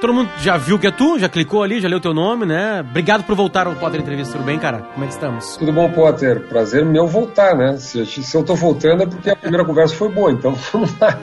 [0.00, 1.18] Todo mundo já viu que é tu?
[1.18, 2.80] Já clicou ali, já leu teu nome, né?
[2.80, 4.78] Obrigado por voltar ao Potter Entrevista, tudo bem, cara?
[4.78, 5.58] Como é que estamos?
[5.58, 6.40] Tudo bom, Potter?
[6.48, 7.76] Prazer meu voltar, né?
[7.76, 11.18] Se, se eu tô voltando é porque a primeira conversa foi boa, então vamos lá.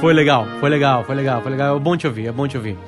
[0.00, 1.76] Foi legal, foi legal, foi legal, foi legal.
[1.76, 2.78] É bom te ouvir, é bom te ouvir.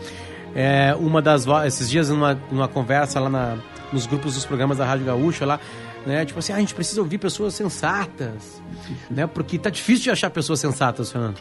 [0.55, 3.59] É, uma das esses dias numa, numa conversa lá na,
[3.93, 5.61] nos grupos dos programas da Rádio Gaúcha lá,
[6.07, 6.25] né?
[6.25, 8.63] Tipo assim, ah, a gente precisa ouvir pessoas sensatas,
[9.11, 9.27] né?
[9.27, 11.39] Porque tá difícil de achar pessoas sensatas, Fernando.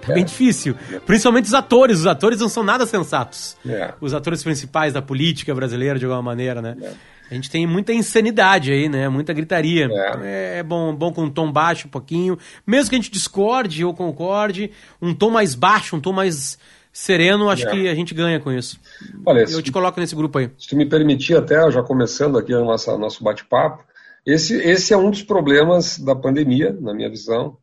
[0.00, 0.14] Tá é.
[0.14, 0.74] bem difícil.
[1.06, 2.00] Principalmente os atores.
[2.00, 3.56] Os atores não são nada sensatos.
[3.66, 3.92] É.
[4.00, 6.76] Os atores principais da política brasileira, de alguma maneira, né?
[6.82, 6.92] É.
[7.30, 9.08] A gente tem muita insanidade aí, né?
[9.08, 9.88] Muita gritaria.
[10.22, 12.38] É, é bom, bom com um tom baixo um pouquinho.
[12.66, 16.58] Mesmo que a gente discorde ou concorde, um tom mais baixo, um tom mais
[16.90, 17.70] sereno, acho é.
[17.70, 18.80] que a gente ganha com isso.
[19.26, 20.50] Olha, eu te coloco nesse grupo aí.
[20.58, 23.84] Se tu me permitir, até já começando aqui o nosso, nosso bate-papo,
[24.24, 27.56] esse, esse é um dos problemas da pandemia, na minha visão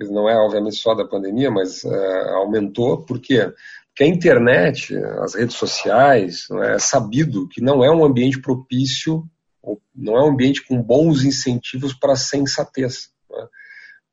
[0.00, 3.52] não é obviamente só da pandemia, mas é, aumentou, por quê?
[3.88, 9.22] Porque a internet, as redes sociais, é sabido que não é um ambiente propício,
[9.94, 13.10] não é um ambiente com bons incentivos para a sensatez.
[13.30, 13.46] Né?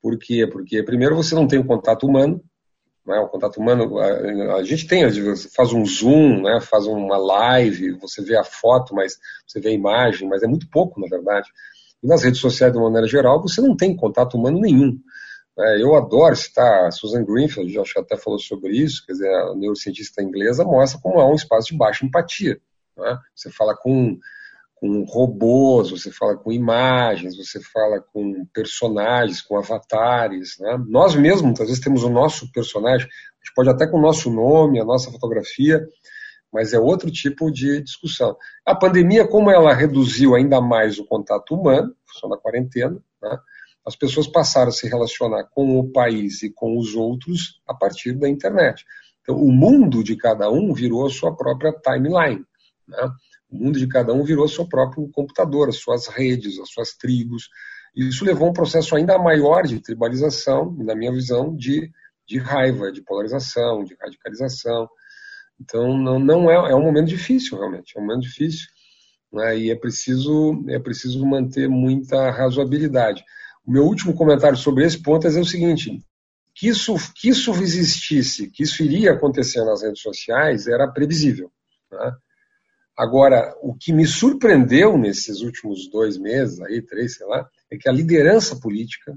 [0.02, 0.46] Por quê?
[0.46, 2.44] Porque, primeiro, você não tem o um contato humano,
[3.08, 3.20] né?
[3.20, 5.04] o contato humano, a, a, gente tem,
[5.56, 6.60] faz um zoom, né?
[6.60, 9.14] faz uma live, você vê a foto, mas
[9.48, 11.50] você vê a imagem, mas é muito pouco, na verdade.
[12.04, 15.00] E nas redes sociais, de uma maneira geral, você não tem contato humano nenhum.
[15.60, 19.30] É, eu adoro citar a Susan Greenfield, acho que até falou sobre isso, quer dizer,
[19.30, 22.62] a neurocientista inglesa mostra como há um espaço de baixa empatia.
[22.96, 23.20] Né?
[23.36, 24.18] Você fala com,
[24.76, 30.58] com robôs, você fala com imagens, você fala com personagens, com avatares.
[30.60, 30.82] Né?
[30.88, 34.32] Nós mesmos, muitas vezes, temos o nosso personagem, a gente pode até com o nosso
[34.32, 35.86] nome, a nossa fotografia,
[36.54, 38.34] mas é outro tipo de discussão.
[38.66, 43.38] A pandemia, como ela reduziu ainda mais o contato humano, função da quarentena, né?
[43.90, 48.14] As pessoas passaram a se relacionar com o país e com os outros a partir
[48.14, 48.86] da internet.
[49.24, 52.46] Então, o mundo de cada um virou a sua própria timeline.
[52.88, 53.10] Né?
[53.50, 57.50] O mundo de cada um virou seu próprio computador, as suas redes, as suas tribos.
[57.96, 61.90] Isso levou a um processo ainda maior de tribalização, na minha visão, de,
[62.28, 64.88] de raiva, de polarização, de radicalização.
[65.60, 68.68] Então, não, não é, é um momento difícil, realmente, é um momento difícil.
[69.34, 69.58] Né?
[69.58, 73.24] E é preciso, é preciso manter muita razoabilidade.
[73.70, 76.04] Meu último comentário sobre esse ponto é o seguinte:
[76.56, 81.52] que isso, que isso existisse, que isso iria acontecer nas redes sociais, era previsível.
[81.92, 82.12] Né?
[82.98, 87.88] Agora, o que me surpreendeu nesses últimos dois meses, aí, três, sei lá, é que
[87.88, 89.16] a liderança política,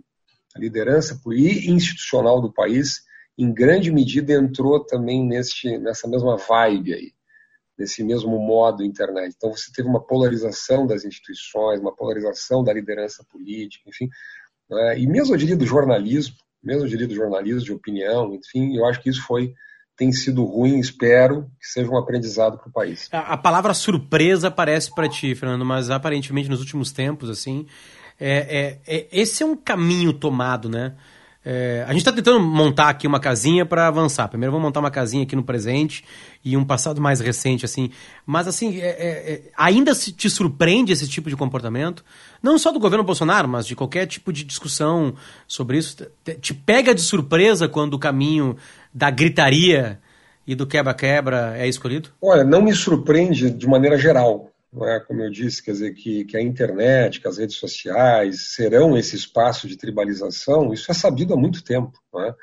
[0.54, 3.00] a liderança institucional do país,
[3.38, 7.12] em grande medida entrou também nesse, nessa mesma vibe aí
[7.78, 9.34] nesse mesmo modo internet.
[9.36, 14.08] Então você teve uma polarização das instituições, uma polarização da liderança política, enfim.
[14.72, 15.00] Né?
[15.00, 18.86] E mesmo eu diria do jornalismo, mesmo eu diria do jornalismo de opinião, enfim, eu
[18.86, 19.54] acho que isso foi
[19.96, 23.08] tem sido ruim, espero que seja um aprendizado para o país.
[23.12, 27.66] A, a, palavra surpresa aparece para ti, Fernando, mas aparentemente nos últimos tempos, assim,
[28.18, 30.94] é, é, é, esse é um caminho tomado, né?
[31.44, 34.28] É, a gente está tentando montar aqui uma casinha para avançar.
[34.28, 36.04] Primeiro vamos montar uma casinha aqui no presente
[36.44, 37.90] e um passado mais recente, assim.
[38.24, 42.04] Mas, assim, é, é, é ainda te surpreende esse tipo de comportamento?
[42.42, 45.14] Não só do governo Bolsonaro, mas de qualquer tipo de discussão
[45.48, 46.06] sobre isso.
[46.40, 48.56] Te pega de surpresa quando o caminho
[48.94, 49.98] da gritaria
[50.46, 52.10] e do quebra-quebra é escolhido?
[52.20, 55.00] Olha, não me surpreende de maneira geral não é?
[55.00, 59.16] como eu disse, quer dizer, que, que a internet, que as redes sociais serão esse
[59.16, 61.92] espaço de tribalização, isso é sabido há muito tempo.
[62.12, 62.34] Não é?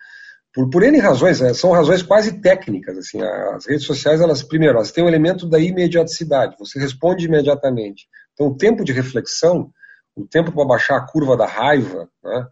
[0.54, 1.54] por, por N razões, né?
[1.54, 2.98] são razões quase técnicas.
[2.98, 7.26] Assim, as redes sociais, elas, primeiro, elas têm o um elemento da imediaticidade, você responde
[7.26, 8.08] imediatamente.
[8.34, 9.72] Então, o tempo de reflexão,
[10.16, 12.48] o tempo para baixar a curva da raiva, né?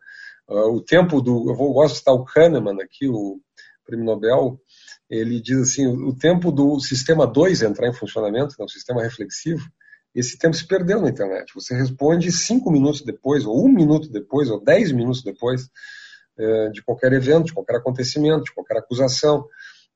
[0.49, 1.49] uh, o tempo do.
[1.49, 3.39] Eu vou, gosto de citar o Kahneman aqui, o
[3.85, 4.59] prêmio Nobel,
[5.09, 9.63] ele diz assim, o tempo do sistema 2 entrar em funcionamento, né, o sistema reflexivo,
[10.13, 11.53] esse tempo se perdeu na internet.
[11.53, 15.69] Você responde cinco minutos depois, ou um minuto depois, ou dez minutos depois
[16.37, 19.45] é, de qualquer evento, de qualquer acontecimento, de qualquer acusação.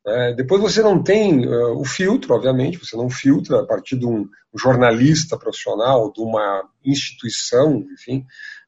[0.06, 4.06] É, depois você não tem uh, o filtro, obviamente, você não filtra a partir de
[4.06, 8.26] um jornalista profissional, de uma instituição, enfim,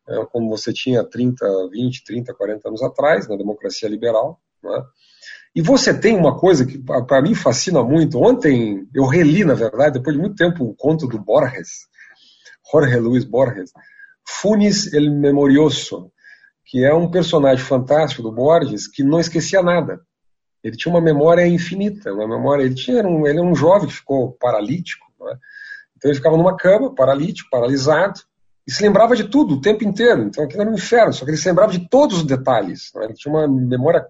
[0.08, 4.40] é, como você tinha 30, 20, 30, 40 anos atrás, na democracia liberal.
[4.64, 4.84] Né?
[5.56, 8.20] E você tem uma coisa que para mim fascina muito.
[8.20, 11.88] Ontem eu reli, na verdade, depois de muito tempo, o conto do Borges,
[12.72, 13.72] Jorge Luis Borges,
[14.28, 16.12] Funes el Memorioso,
[16.66, 20.02] que é um personagem fantástico do Borges que não esquecia nada.
[20.64, 22.64] Ele tinha uma memória infinita, uma memória.
[22.64, 25.36] Ele tinha um, ele era um jovem que ficou paralítico, é?
[25.98, 28.22] então ele ficava numa cama, paralítico, paralisado,
[28.66, 30.24] e se lembrava de tudo o tempo inteiro.
[30.24, 32.96] Então aquilo era um inferno, só que ele se lembrava de todos os detalhes.
[32.96, 33.04] É?
[33.04, 34.08] Ele tinha uma memória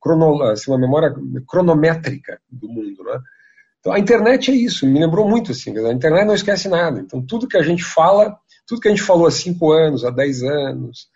[0.00, 1.14] crono, assim, uma memória
[1.46, 3.18] cronométrica do mundo, né?
[3.80, 7.00] Então a internet é isso, me lembrou muito assim, a internet não esquece nada.
[7.00, 8.36] Então tudo que a gente fala,
[8.66, 11.08] tudo que a gente falou há cinco anos, há dez anos,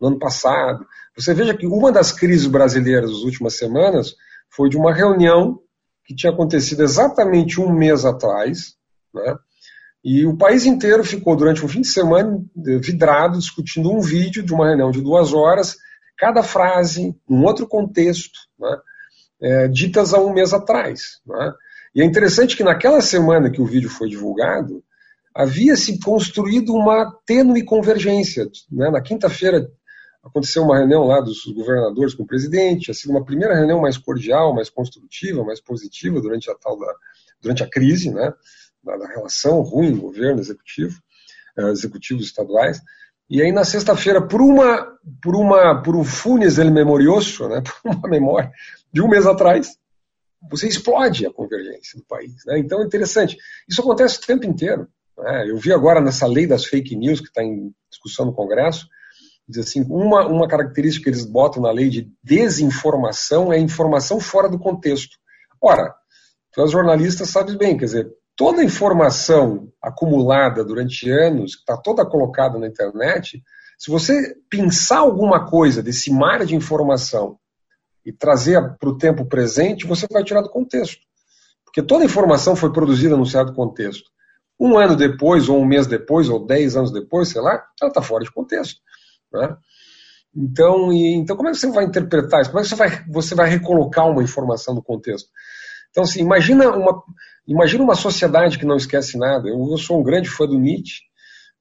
[0.00, 0.86] no ano passado,
[1.16, 4.14] você veja que uma das crises brasileiras das últimas semanas
[4.50, 5.60] foi de uma reunião
[6.04, 8.74] que tinha acontecido exatamente um mês atrás,
[9.12, 9.36] né?
[10.04, 14.52] E o país inteiro ficou durante um fim de semana vidrado discutindo um vídeo de
[14.52, 15.76] uma reunião de duas horas,
[16.16, 18.76] cada frase, num outro contexto, né?
[19.40, 21.20] é, ditas há um mês atrás.
[21.26, 21.52] Né?
[21.94, 24.82] E é interessante que naquela semana que o vídeo foi divulgado,
[25.34, 28.48] havia se construído uma tênue convergência.
[28.70, 28.90] Né?
[28.90, 29.68] Na quinta-feira
[30.22, 34.54] aconteceu uma reunião lá dos governadores com o presidente, sido uma primeira reunião mais cordial,
[34.54, 36.94] mais construtiva, mais positiva durante a tal da,
[37.42, 38.32] durante a crise, né,
[38.82, 40.98] da, da relação ruim governo executivo,
[41.58, 42.80] uh, executivos estaduais.
[43.28, 44.92] E aí na sexta-feira, por uma
[45.22, 48.52] por uma por um funes el memorioso, né, por uma memória
[48.92, 49.76] de um mês atrás,
[50.50, 52.44] você explode a convergência do país.
[52.46, 52.58] Né?
[52.58, 53.36] Então é interessante.
[53.68, 54.86] Isso acontece o tempo inteiro.
[55.18, 55.50] Né?
[55.50, 58.86] Eu vi agora nessa lei das fake news que está em discussão no Congresso,
[59.46, 64.48] Diz assim, uma, uma característica que eles botam na lei de desinformação é informação fora
[64.48, 65.18] do contexto.
[65.60, 65.94] Ora,
[66.50, 72.06] tu és jornalista, sabes bem, quer dizer, toda informação acumulada durante anos, que está toda
[72.06, 73.42] colocada na internet,
[73.78, 77.38] se você pensar alguma coisa desse mar de informação
[78.04, 81.00] e trazer para o tempo presente, você vai tirar do contexto.
[81.64, 84.08] Porque toda informação foi produzida num certo contexto.
[84.60, 88.00] Um ano depois, ou um mês depois, ou dez anos depois, sei lá, ela está
[88.00, 88.80] fora de contexto.
[89.32, 89.56] Né?
[90.36, 92.50] Então, e, então, como é que você vai interpretar isso?
[92.50, 95.28] Como é que você vai, você vai recolocar uma informação no contexto?
[95.90, 97.02] Então, assim, imagina uma,
[97.46, 99.48] imagina uma sociedade que não esquece nada.
[99.48, 101.02] Eu, sou um grande fã do Nietzsche,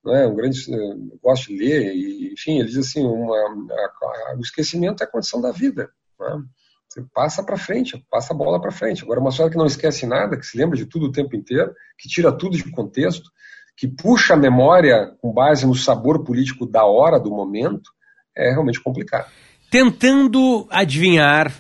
[0.04, 4.36] né, um grande, eu gosto de ler, e, enfim, ele diz assim, uma, a, a,
[4.38, 5.90] o esquecimento é a condição da vida.
[6.20, 6.44] Né?
[6.90, 9.04] Você passa para frente, passa a bola para frente.
[9.04, 11.74] Agora, uma sociedade que não esquece nada, que se lembra de tudo o tempo inteiro,
[11.98, 13.32] que tira tudo de contexto,
[13.76, 17.90] que puxa a memória com base no sabor político da hora, do momento,
[18.38, 19.28] é realmente complicado.
[19.72, 21.52] Tentando adivinhar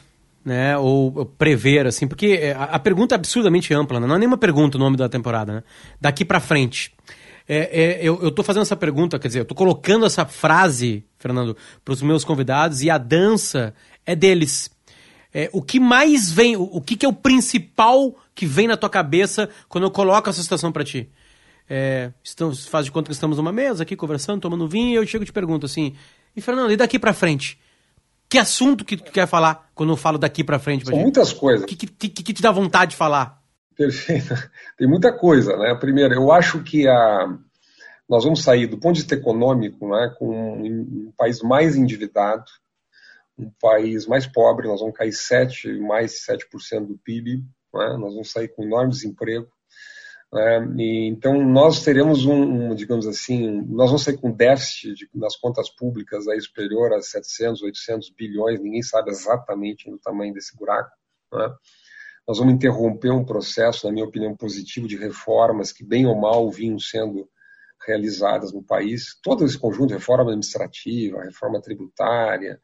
[0.43, 4.07] né, ou prever, assim, porque é, a, pergunta é absurdamente ampla, né?
[4.07, 5.63] não é nenhuma pergunta o nome da temporada, né?
[6.01, 6.93] Daqui para frente.
[7.47, 11.05] É, é, eu, eu tô fazendo essa pergunta, quer dizer, eu tô colocando essa frase,
[11.17, 13.73] Fernando, para os meus convidados e a dança
[14.05, 14.71] é deles.
[15.33, 18.77] É, o que mais vem, o, o que, que é o principal que vem na
[18.77, 21.09] tua cabeça quando eu coloco essa situação para ti?
[21.69, 25.07] É, estamos, faz de conta que estamos numa mesa aqui conversando, tomando vinho, e eu
[25.07, 25.95] chego e te pergunto assim:
[26.35, 27.57] e Fernando, e daqui para frente?
[28.33, 30.87] Que assunto que tu quer falar quando eu falo daqui para frente?
[30.87, 31.61] São muitas coisas.
[31.61, 33.39] O que, que, que, que, te dá vontade de falar?
[33.77, 34.33] Perfeito.
[34.75, 35.77] Tem muita coisa, né?
[35.79, 37.27] Primeiro, eu acho que a,
[38.09, 42.45] nós vamos sair do ponto de vista econômico, né, com um, um país mais endividado,
[43.37, 47.37] um país mais pobre, nós vamos cair 7, mais 7% do PIB,
[47.71, 47.97] né?
[47.99, 49.47] nós vamos sair com enorme desemprego,
[50.33, 50.67] né?
[50.79, 55.35] E, então, nós teremos um, um, digamos assim, nós vamos sair com déficit de, nas
[55.35, 60.89] contas públicas aí superior a 700, 800 bilhões, ninguém sabe exatamente o tamanho desse buraco.
[61.31, 61.53] Né?
[62.27, 66.49] Nós vamos interromper um processo, na minha opinião, positivo de reformas que, bem ou mal,
[66.49, 67.29] vinham sendo
[67.85, 69.15] realizadas no país.
[69.21, 72.59] Todo esse conjunto, reforma administrativa, reforma tributária,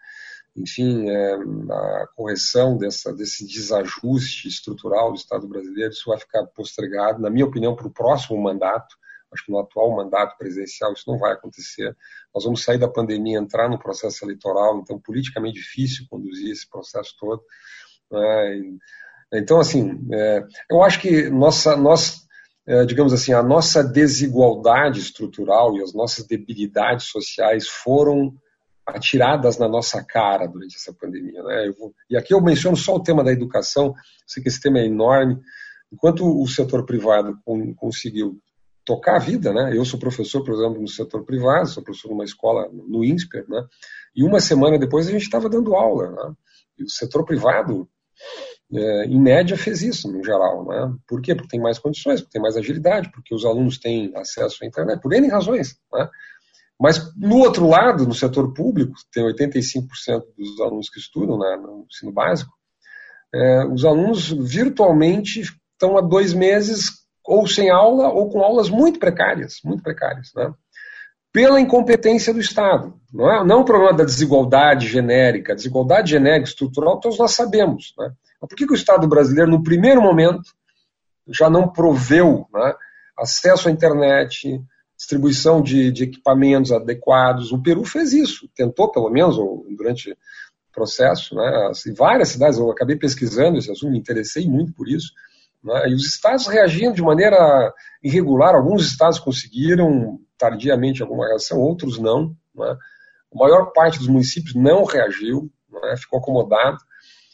[0.56, 7.22] enfim, é, a correção dessa, desse desajuste estrutural do Estado brasileiro, isso vai ficar postergado,
[7.22, 8.96] na minha opinião, para o próximo mandato.
[9.32, 11.96] Acho que no atual mandato presidencial isso não vai acontecer.
[12.34, 17.15] Nós vamos sair da pandemia, entrar no processo eleitoral, então politicamente difícil conduzir esse processo
[17.20, 17.44] todo.
[18.12, 18.60] É,
[19.36, 22.27] então, assim, é, eu acho que nossa, nós,
[22.65, 28.36] é, digamos assim, a nossa desigualdade estrutural e as nossas debilidades sociais foram
[28.89, 31.41] atiradas na nossa cara durante essa pandemia.
[31.43, 31.74] Né?
[31.77, 33.93] Vou, e aqui eu menciono só o tema da educação,
[34.27, 35.39] sei que esse tema é enorme.
[35.91, 38.39] Enquanto o setor privado com, conseguiu
[38.89, 39.75] tocar a vida, né?
[39.75, 43.63] Eu sou professor, por exemplo, no setor privado, sou professor numa escola no INSPER, né?
[44.15, 46.34] E uma semana depois a gente estava dando aula, né?
[46.79, 47.88] E o setor privado,
[48.74, 50.91] é, em média, fez isso, no geral, né?
[51.08, 51.36] Por quê?
[51.36, 55.00] Porque tem mais condições, porque tem mais agilidade, porque os alunos têm acesso à internet,
[55.01, 56.10] por N razões, né?
[56.79, 62.12] Mas, no outro lado, no setor público, tem 85% dos alunos que estudam no ensino
[62.12, 62.51] básico,
[63.33, 68.98] é, os alunos virtualmente estão há dois meses ou sem aula ou com aulas muito
[68.98, 70.53] precárias, muito precárias, né?
[71.31, 72.93] pela incompetência do Estado.
[73.13, 75.55] Não é não o problema da desigualdade genérica.
[75.55, 77.93] Desigualdade genérica estrutural todos nós sabemos.
[77.98, 78.12] Né?
[78.41, 80.51] Mas por que, que o Estado brasileiro, no primeiro momento,
[81.27, 82.74] já não proveu né,
[83.17, 84.59] acesso à internet,
[85.00, 87.53] distribuição de, de, equipamentos adequados.
[87.53, 89.38] O Peru fez isso, tentou pelo menos
[89.77, 90.15] durante o
[90.74, 91.70] processo, né?
[91.72, 95.13] Assim, várias cidades, eu acabei pesquisando esse assunto, me interessei muito por isso,
[95.63, 95.88] né?
[95.88, 102.36] e os estados reagindo de maneira irregular, alguns estados conseguiram tardiamente alguma reação, outros não,
[102.53, 102.75] né?
[103.34, 105.96] a maior parte dos municípios não reagiu, né?
[105.98, 106.77] ficou acomodado,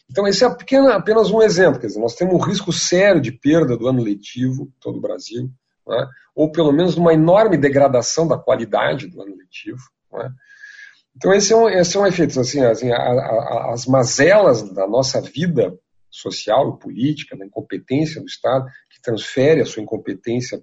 [0.08, 1.80] então, esse é apenas um exemplo.
[1.80, 5.50] Quer dizer, nós temos um risco sério de perda do ano letivo, todo o Brasil,
[5.86, 6.06] né?
[6.34, 9.82] ou pelo menos uma enorme degradação da qualidade do ano letivo.
[10.12, 10.30] Né?
[11.16, 12.38] Então, esse é um, esse é um efeito.
[12.38, 15.78] Assim, assim a, a, as mazelas da nossa vida
[16.10, 20.62] social e política, da incompetência do Estado, que transfere a sua incompetência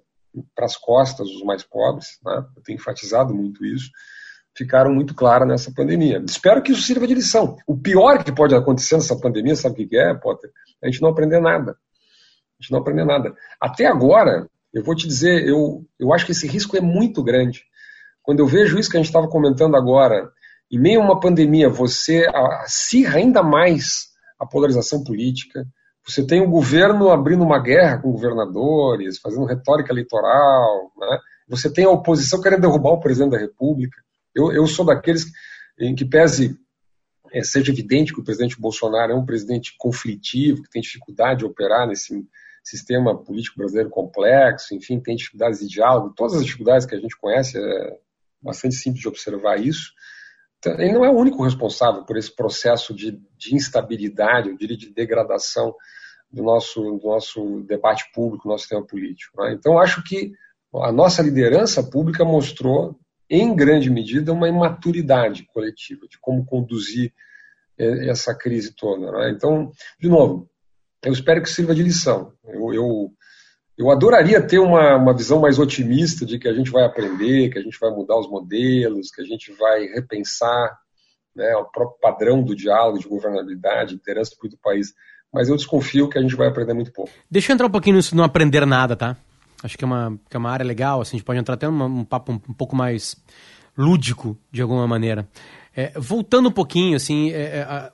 [0.54, 2.44] para as costas dos mais pobres, né?
[2.56, 3.90] eu tenho enfatizado muito isso,
[4.56, 6.22] ficaram muito claras nessa pandemia.
[6.26, 7.56] Espero que isso sirva de lição.
[7.66, 10.50] O pior que pode acontecer nessa pandemia, sabe o que é, Potter?
[10.82, 11.72] A gente não aprender nada.
[11.72, 13.34] A gente não aprender nada.
[13.60, 17.62] Até agora, eu vou te dizer, eu, eu acho que esse risco é muito grande.
[18.22, 20.30] Quando eu vejo isso que a gente estava comentando agora,
[20.70, 22.26] em meio a uma pandemia, você
[22.62, 25.64] acirra ainda mais a polarização política,
[26.04, 31.18] você tem o governo abrindo uma guerra com governadores, fazendo retórica eleitoral, né?
[31.48, 33.96] você tem a oposição querendo derrubar o presidente da República.
[34.34, 35.26] Eu, eu sou daqueles
[35.78, 36.58] em que pese
[37.32, 41.44] é, seja evidente que o presidente Bolsonaro é um presidente conflitivo, que tem dificuldade de
[41.44, 42.24] operar nesse
[42.64, 47.16] sistema político brasileiro complexo, enfim, tem dificuldades de diálogo, todas as dificuldades que a gente
[47.18, 47.98] conhece, é
[48.42, 49.92] bastante simples de observar isso.
[50.58, 54.76] Então, ele não é o único responsável por esse processo de, de instabilidade, eu diria
[54.76, 55.74] de degradação
[56.32, 59.42] do nosso, do nosso debate público, do nosso sistema político.
[59.42, 59.52] Né?
[59.52, 60.32] Então, acho que
[60.74, 67.12] a nossa liderança pública mostrou em grande medida, uma imaturidade coletiva de como conduzir
[67.78, 69.10] é, essa crise toda.
[69.12, 69.30] Né?
[69.30, 70.48] Então, de novo,
[71.04, 72.32] eu espero que sirva de lição.
[72.44, 73.12] Eu, eu,
[73.76, 77.58] eu adoraria ter uma, uma visão mais otimista de que a gente vai aprender, que
[77.58, 80.78] a gente vai mudar os modelos, que a gente vai repensar
[81.34, 84.94] né, o próprio padrão do diálogo, de governabilidade, liderança do país.
[85.32, 87.10] Mas eu desconfio que a gente vai aprender muito pouco.
[87.28, 89.16] Deixa eu entrar um pouquinho nisso, não aprender nada, tá?
[89.62, 91.66] Acho que é uma, que é uma área legal, assim, a gente pode entrar até
[91.66, 93.16] num um papo um, um, pouco mais
[93.76, 95.26] lúdico, de alguma maneira.
[95.74, 97.92] É, voltando um pouquinho, assim, é, é,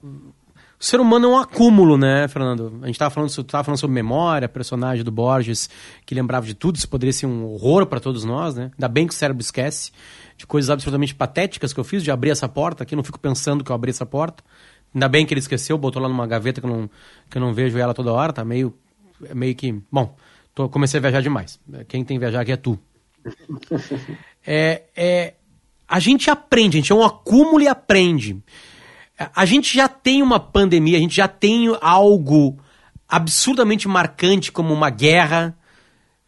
[0.80, 2.78] o ser humano é um acúmulo, né, Fernando?
[2.82, 5.68] A gente estava falando, falando sobre memória, personagem do Borges,
[6.06, 8.70] que lembrava de tudo, isso poderia ser um horror para todos nós, né?
[8.72, 9.92] Ainda bem que o cérebro esquece
[10.36, 13.62] de coisas absolutamente patéticas que eu fiz, de abrir essa porta aqui, não fico pensando
[13.62, 14.42] que eu abri essa porta.
[14.94, 16.90] Ainda bem que ele esqueceu, botou lá numa gaveta que eu não,
[17.28, 18.74] que eu não vejo ela toda hora, tá meio,
[19.34, 19.80] meio que...
[19.92, 20.16] Bom,
[20.54, 21.60] Tô, comecei a viajar demais.
[21.88, 22.78] Quem tem que viajar aqui é tu.
[24.46, 25.34] É, é,
[25.86, 28.42] a gente aprende, a gente é um acúmulo e aprende.
[29.34, 32.58] A gente já tem uma pandemia, a gente já tem algo
[33.08, 35.54] absurdamente marcante como uma guerra,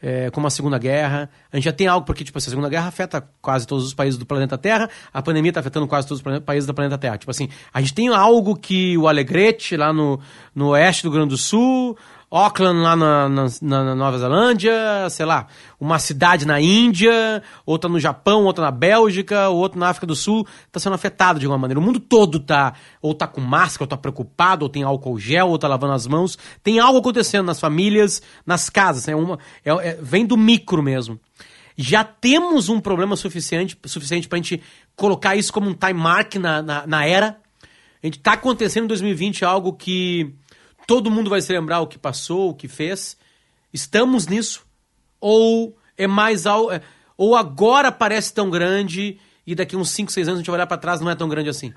[0.03, 1.31] é, como a Segunda Guerra.
[1.51, 4.19] A gente já tem algo, porque tipo, a Segunda Guerra afeta quase todos os países
[4.19, 7.17] do planeta Terra, a pandemia está afetando quase todos os países do planeta Terra.
[7.17, 10.21] Tipo assim, a gente tem algo que o Alegrete, lá no,
[10.55, 11.97] no oeste do Rio Grande do Sul,
[12.35, 14.73] Auckland lá na, na, na, Nova Zelândia,
[15.11, 15.49] sei lá,
[15.79, 20.47] uma cidade na Índia, outra no Japão, outra na Bélgica, outra na África do Sul,
[20.67, 21.79] está sendo afetado de alguma maneira.
[21.79, 22.73] O mundo todo tá
[23.03, 26.07] ou tá com máscara, ou tá preocupado, ou tem álcool gel, ou tá lavando as
[26.07, 26.39] mãos.
[26.63, 29.07] Tem algo acontecendo nas famílias, nas casas.
[29.09, 31.21] É uma, é, é, vem do micro mesmo.
[31.77, 34.63] Já temos um problema suficiente, suficiente para a gente
[34.97, 37.37] colocar isso como um time mark na, na, na era.
[38.03, 40.35] A gente está acontecendo em 2020 algo que
[40.87, 43.17] todo mundo vai se lembrar o que passou, o que fez.
[43.73, 44.67] Estamos nisso?
[45.21, 46.73] Ou é mais algo.
[46.73, 46.81] É,
[47.17, 50.67] ou agora parece tão grande e daqui uns 5, 6 anos a gente vai olhar
[50.67, 51.73] para trás não é tão grande assim?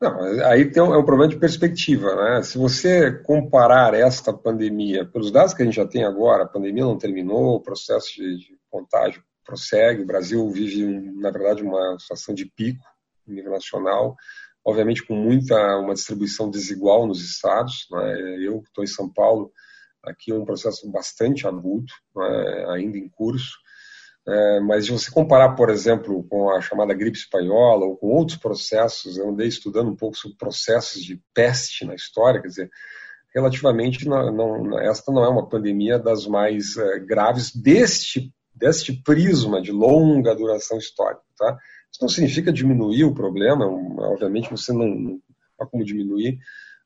[0.00, 2.42] Não, aí tem um, é um problema de perspectiva, né?
[2.42, 6.84] Se você comparar esta pandemia, pelos dados que a gente já tem agora, a pandemia
[6.84, 10.84] não terminou, o processo de, de contágio prossegue, o Brasil vive,
[11.14, 12.84] na verdade, uma situação de pico
[13.26, 14.16] no nível nacional,
[14.66, 17.86] obviamente com muita uma distribuição desigual nos estados.
[17.88, 18.38] Né?
[18.44, 19.52] Eu estou em São Paulo,
[20.02, 22.66] aqui é um processo bastante agudo, né?
[22.70, 23.56] ainda em curso.
[24.28, 28.36] É, mas se você comparar, por exemplo, com a chamada gripe espanhola ou com outros
[28.36, 32.70] processos, eu andei estudando um pouco sobre processos de peste na história, quer dizer,
[33.32, 39.62] relativamente não, não, esta não é uma pandemia das mais é, graves deste, deste prisma
[39.62, 41.22] de longa duração histórica.
[41.38, 41.56] Tá?
[41.90, 45.20] Isso não significa diminuir o problema, obviamente você não, não
[45.58, 46.38] há como diminuir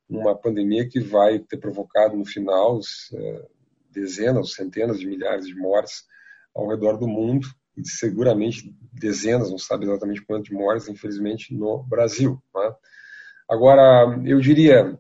[0.09, 2.81] uma pandemia que vai ter provocado no final
[3.15, 3.47] é,
[3.91, 6.05] dezenas, centenas de milhares de mortes
[6.55, 11.85] ao redor do mundo e seguramente dezenas, não sabe exatamente quantas de mortes, infelizmente, no
[11.85, 12.43] Brasil.
[12.55, 12.73] Né?
[13.49, 14.99] Agora, eu diria,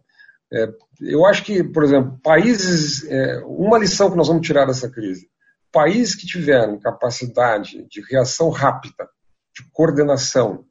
[0.53, 0.69] é,
[1.01, 5.29] eu acho que, por exemplo, países, é, uma lição que nós vamos tirar dessa crise,
[5.73, 9.09] países que tiveram capacidade de reação rápida
[9.61, 10.65] de coordenação,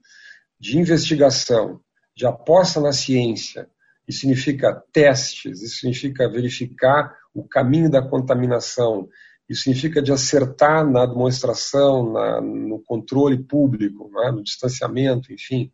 [0.60, 1.80] de investigação,
[2.16, 3.70] de aposta na ciência,
[4.08, 9.08] isso significa testes, isso significa verificar o caminho da contaminação,
[9.48, 14.32] isso significa de acertar na demonstração, na, no controle público, é?
[14.32, 15.72] no distanciamento, enfim.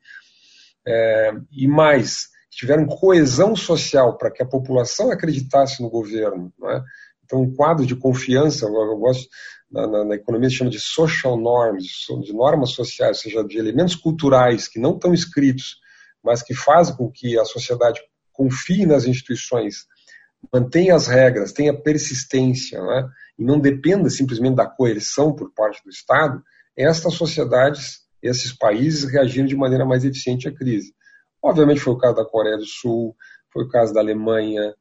[0.85, 6.53] É, e mais, tiveram coesão social para que a população acreditasse no governo.
[6.69, 6.83] É?
[7.25, 9.27] Então, um quadro de confiança, eu gosto,
[9.69, 13.57] na, na, na, economia se chama de social norms, de normas sociais, ou seja, de
[13.57, 15.77] elementos culturais que não estão escritos,
[16.23, 17.99] mas que fazem com que a sociedade
[18.31, 19.85] confie nas instituições,
[20.53, 25.89] mantenha as regras, tenha persistência, né, e não dependa simplesmente da coerção por parte do
[25.89, 26.41] Estado,
[26.77, 30.93] estas sociedades, esses países reagiram de maneira mais eficiente à crise.
[31.41, 33.15] Obviamente foi o caso da Coreia do Sul,
[33.51, 34.73] foi o caso da Alemanha,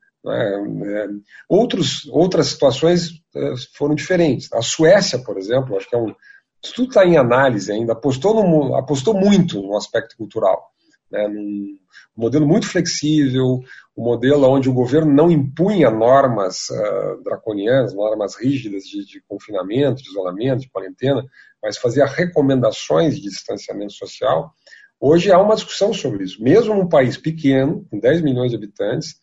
[1.49, 4.53] outros, outras situações é, foram diferentes.
[4.53, 6.15] A Suécia, por exemplo, acho que é um.
[6.63, 10.75] Isso tudo está em análise ainda, apostou, no, apostou muito no aspecto cultural
[11.15, 11.79] né, num
[12.17, 13.61] modelo muito flexível,
[13.97, 20.03] um modelo onde o governo não impunha normas uh, draconianas, normas rígidas de, de, confinamento,
[20.03, 21.25] de isolamento, de quarentena,
[21.63, 24.53] mas fazia recomendações de distanciamento social.
[25.01, 26.43] Hoje há uma discussão sobre isso.
[26.43, 29.15] Mesmo num país pequeno, com 10 milhões de habitantes,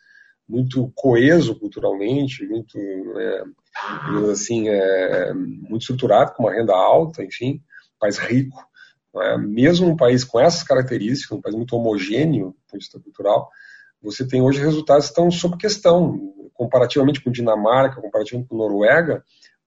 [0.51, 2.77] muito coeso culturalmente, muito,
[3.17, 3.43] é,
[4.31, 7.61] assim, é, muito estruturado, com uma renda alta, enfim,
[7.99, 8.57] país rico,
[9.19, 9.37] é?
[9.37, 13.49] Mesmo um país com essas características, um país muito homogêneo do ponto de vista cultural,
[14.01, 16.29] você tem hoje resultados que estão sob questão.
[16.53, 19.23] Comparativamente com Dinamarca, comparativamente com Noruega,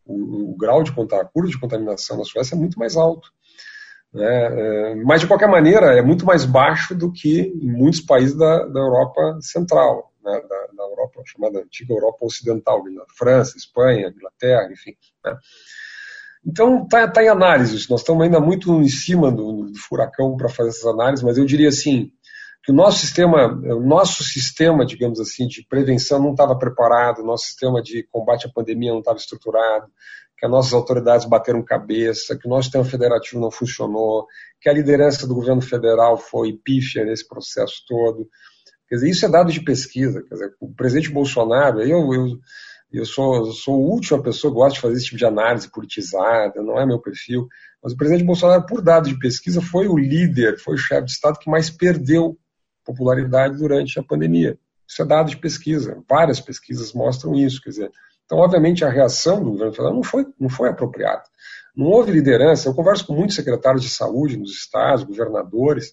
[0.06, 3.30] o, o grau de a curva de contaminação na Suécia é muito mais alto.
[4.12, 4.24] Né?
[4.24, 8.64] É, mas, de qualquer maneira, é muito mais baixo do que em muitos países da,
[8.66, 10.40] da Europa Central, né?
[10.48, 14.96] da, da, Europa chamada antiga Europa Ocidental, na França, Espanha, Inglaterra, enfim.
[15.24, 15.36] Né?
[16.46, 17.90] Então, está tá em análise isso.
[17.90, 21.44] Nós estamos ainda muito em cima do, do furacão para fazer essas análises, mas eu
[21.44, 22.10] diria assim
[22.62, 27.26] que o nosso sistema, o nosso sistema, digamos assim, de prevenção não estava preparado, o
[27.26, 29.86] nosso sistema de combate à pandemia não estava estruturado,
[30.38, 34.26] que as nossas autoridades bateram cabeça, que o nosso sistema federativo não funcionou,
[34.60, 38.28] que a liderança do governo federal foi pífia nesse processo todo.
[38.88, 40.22] Quer dizer, isso é dado de pesquisa.
[40.22, 42.38] Quer dizer, o presidente Bolsonaro, eu, eu
[42.94, 46.62] eu sou, sou a última pessoa que gosta de fazer esse tipo de análise politizada,
[46.62, 47.48] não é meu perfil.
[47.82, 51.10] Mas o presidente Bolsonaro, por dados de pesquisa, foi o líder, foi o chefe de
[51.10, 52.38] Estado que mais perdeu
[52.84, 54.56] popularidade durante a pandemia.
[54.86, 56.02] Isso é dado de pesquisa.
[56.08, 57.60] Várias pesquisas mostram isso.
[57.60, 57.90] Quer dizer,
[58.24, 61.24] então, obviamente, a reação do governo federal não foi, não foi apropriada.
[61.76, 62.68] Não houve liderança.
[62.68, 65.92] Eu converso com muitos secretários de saúde nos estados, governadores,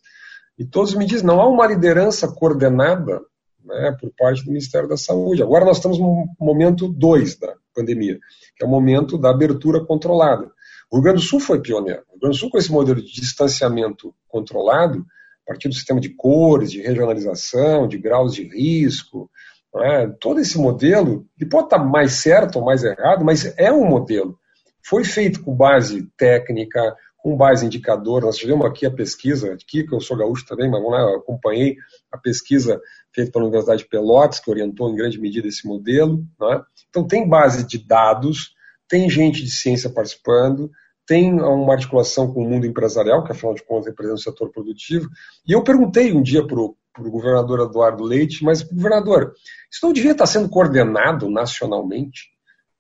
[0.62, 3.19] e todos me dizem: não há uma liderança coordenada
[3.65, 5.41] né, por parte do Ministério da Saúde.
[5.41, 8.19] Agora nós estamos no momento 2 da pandemia,
[8.56, 10.52] que é o momento da abertura controlada.
[10.91, 12.02] O Rio Grande do Sul foi pioneiro.
[12.10, 16.00] O Rio Grande do Sul, com esse modelo de distanciamento controlado, a partir do sistema
[16.00, 19.32] de cores, de regionalização, de graus de risco,
[19.78, 20.08] é?
[20.19, 24.38] todo esse modelo, ele pode estar mais certo ou mais errado, mas é um modelo.
[24.86, 28.23] Foi feito com base técnica, com base indicador.
[28.23, 31.77] Nós tivemos aqui a pesquisa, aqui que eu sou gaúcho também, mas lá, eu acompanhei
[32.12, 32.81] a pesquisa
[33.13, 36.25] feita pela Universidade de Pelotas, que orientou em grande medida esse modelo.
[36.39, 36.62] Né?
[36.89, 38.53] Então, tem base de dados,
[38.88, 40.71] tem gente de ciência participando,
[41.05, 45.07] tem uma articulação com o mundo empresarial, que afinal de contas representa o setor produtivo.
[45.47, 49.34] E eu perguntei um dia para o governador Eduardo Leite, mas, governador,
[49.71, 52.29] isso não devia estar sendo coordenado nacionalmente?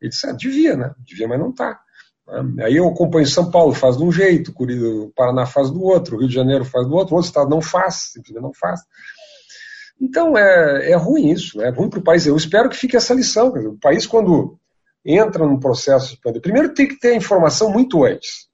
[0.01, 0.93] Ele disse, ah, devia, né?
[0.99, 1.79] Devia, mas não está.
[2.63, 6.19] Aí eu acompanho São Paulo, faz de um jeito, o Paraná faz do outro, o
[6.19, 8.81] Rio de Janeiro faz do outro, o outro estado não faz, simplesmente não faz.
[9.99, 11.67] Então é, é ruim isso, né?
[11.67, 12.25] é ruim para o país.
[12.25, 13.51] Eu espero que fique essa lição.
[13.51, 14.57] Dizer, o país, quando
[15.05, 18.47] entra num processo de primeiro tem que ter a informação muito antes.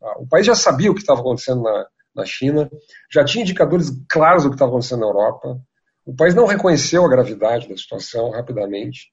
[0.00, 0.14] Tá?
[0.18, 2.70] O país já sabia o que estava acontecendo na, na China,
[3.12, 5.60] já tinha indicadores claros do que estava acontecendo na Europa.
[6.04, 9.12] O país não reconheceu a gravidade da situação rapidamente,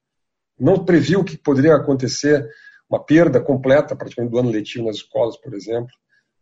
[0.60, 2.48] não previu o que poderia acontecer
[2.94, 5.92] uma perda completa praticamente do ano letivo nas escolas, por exemplo.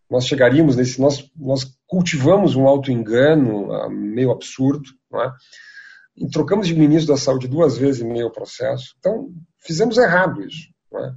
[0.09, 5.31] Nós chegaríamos nesse, nós, nós cultivamos um auto-engano ah, meio absurdo, não é?
[6.17, 8.93] E trocamos de ministro da saúde duas vezes em meio ao processo.
[8.99, 9.29] Então,
[9.65, 10.67] fizemos errado isso.
[10.93, 11.11] É?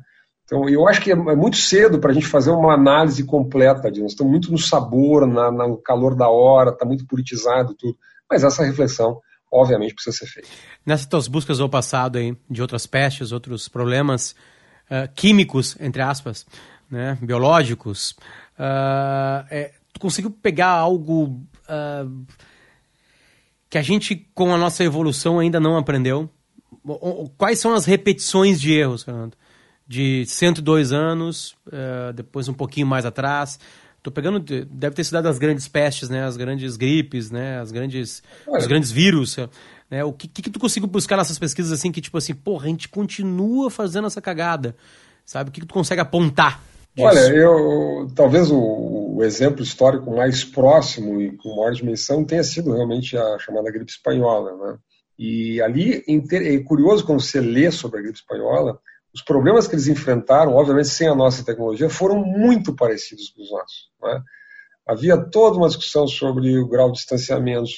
[0.45, 3.91] Então, eu acho que é, é muito cedo para a gente fazer uma análise completa
[3.91, 4.03] disso.
[4.03, 7.97] Nós estamos muito no sabor, na, no calor da hora, está muito politizado tudo.
[8.31, 9.19] Mas essa reflexão,
[9.53, 10.49] obviamente, precisa ser feita.
[10.87, 14.37] Nessas tuas buscas ao passado aí, de outras pestes, outros problemas,
[14.91, 16.47] uh, químicos, entre aspas,
[16.91, 18.13] né, biológicos,
[18.59, 22.27] uh, é, tu conseguiu pegar algo uh,
[23.69, 26.31] que a gente, com a nossa evolução, ainda não aprendeu?
[27.37, 29.37] Quais são as repetições de erros, Fernando?
[29.87, 31.57] De 102 anos,
[32.15, 33.59] depois um pouquinho mais atrás,
[34.05, 36.27] Tô pegando, deve ter sido das grandes pestes, né?
[36.27, 37.59] As grandes gripes, né?
[37.59, 39.39] As grandes, os grandes vírus.
[39.95, 40.03] Né?
[40.03, 42.89] O que, que, tu conseguiu buscar nessas pesquisas assim que tipo assim, porra, a gente
[42.89, 44.75] continua fazendo essa cagada,
[45.25, 45.51] sabe?
[45.51, 46.61] O que, que tu consegue apontar?
[46.93, 47.07] Disso?
[47.07, 52.73] Olha, eu talvez o, o, exemplo histórico mais próximo e com maior dimensão tenha sido
[52.73, 54.79] realmente a chamada gripe espanhola, né?
[55.17, 58.81] E ali é curioso quando você lê sobre a gripe espanhola,
[59.15, 63.51] os problemas que eles enfrentaram, obviamente sem a nossa tecnologia, foram muito parecidos com os
[63.53, 63.91] nossos.
[64.03, 64.23] Né?
[64.87, 67.71] Havia toda uma discussão sobre o grau de distanciamento,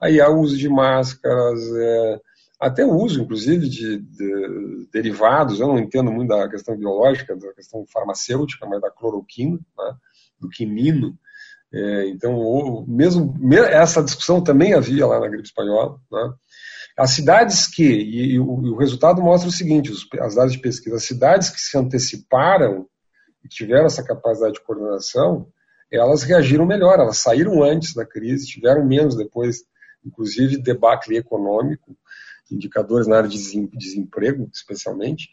[0.00, 2.20] aí o uso de máscaras, é,
[2.58, 5.60] até o uso, inclusive, de, de, derivados.
[5.60, 9.94] Eu não entendo muito da questão biológica, da questão farmacêutica, mas da cloroquina, né?
[10.40, 11.18] do quinino.
[11.72, 15.98] É, então, mesmo essa discussão também havia lá na gripe espanhola.
[16.10, 16.32] Né?
[16.96, 20.52] As cidades que, e, e, o, e, o, resultado mostra o seguinte, os, as dados
[20.52, 22.86] de pesquisa, as cidades que se anteciparam
[23.44, 25.48] e tiveram essa capacidade de coordenação,
[25.96, 29.64] elas reagiram melhor, elas saíram antes da crise, tiveram menos depois,
[30.04, 31.96] inclusive, debacle econômico,
[32.50, 33.38] indicadores na área de
[33.72, 35.28] desemprego, especialmente.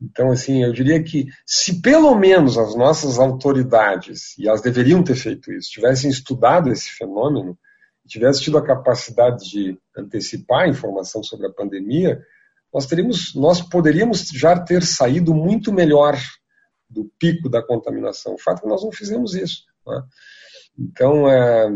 [0.00, 5.14] Então, assim, eu diria que se pelo menos as nossas autoridades, e elas deveriam ter
[5.14, 7.58] feito isso, tivessem estudado esse fenômeno,
[8.06, 12.20] tivesse tido a capacidade de antecipar a informação sobre a pandemia,
[12.72, 16.16] nós teríamos, nós poderíamos já ter saído muito melhor
[16.88, 18.34] do pico da contaminação.
[18.34, 19.62] O fato é que nós não fizemos isso.
[19.86, 20.02] Né?
[20.78, 21.68] Então, é,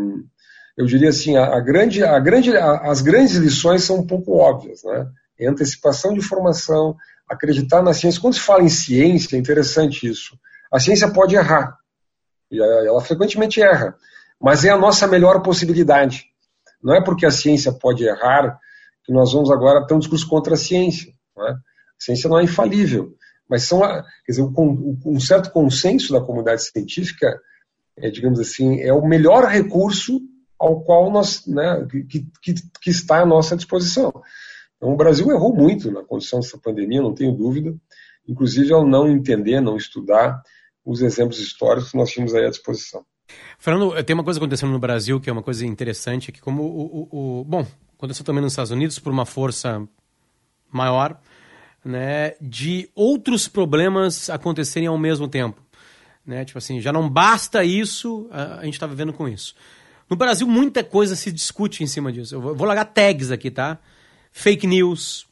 [0.76, 4.36] eu diria assim, a, a grande, a grande, a, as grandes lições são um pouco
[4.36, 5.08] óbvias, né?
[5.38, 6.94] É antecipação de informação,
[7.28, 8.20] acreditar na ciência.
[8.20, 10.38] Quando se fala em ciência, é interessante isso.
[10.70, 11.78] A ciência pode errar,
[12.50, 13.96] e ela frequentemente erra
[14.40, 16.24] mas é a nossa melhor possibilidade.
[16.82, 18.58] Não é porque a ciência pode errar
[19.04, 21.12] que nós vamos agora ter um discurso contra a ciência.
[21.38, 21.50] É?
[21.50, 21.58] A
[21.98, 23.14] ciência não é infalível,
[23.48, 23.82] mas são,
[24.26, 27.38] dizer, um certo consenso da comunidade científica,
[28.00, 30.20] é, digamos assim, é o melhor recurso
[30.58, 34.12] ao qual nós, né, que, que, que está à nossa disposição.
[34.76, 37.74] Então, o Brasil errou muito na condição dessa pandemia, não tenho dúvida,
[38.28, 40.42] inclusive ao não entender, não estudar
[40.84, 43.04] os exemplos históricos que nós tínhamos aí à disposição.
[43.58, 47.08] Fernando, tem uma coisa acontecendo no Brasil que é uma coisa interessante, que como o,
[47.10, 49.86] o, o bom, aconteceu também nos Estados Unidos por uma força
[50.72, 51.20] maior,
[51.84, 55.62] né, de outros problemas acontecerem ao mesmo tempo,
[56.24, 56.44] né?
[56.44, 59.54] Tipo assim, já não basta isso, a, gente está vivendo com isso.
[60.08, 62.34] No Brasil muita coisa se discute em cima disso.
[62.34, 63.78] Eu vou largar tags aqui, tá?
[64.32, 65.26] Fake news,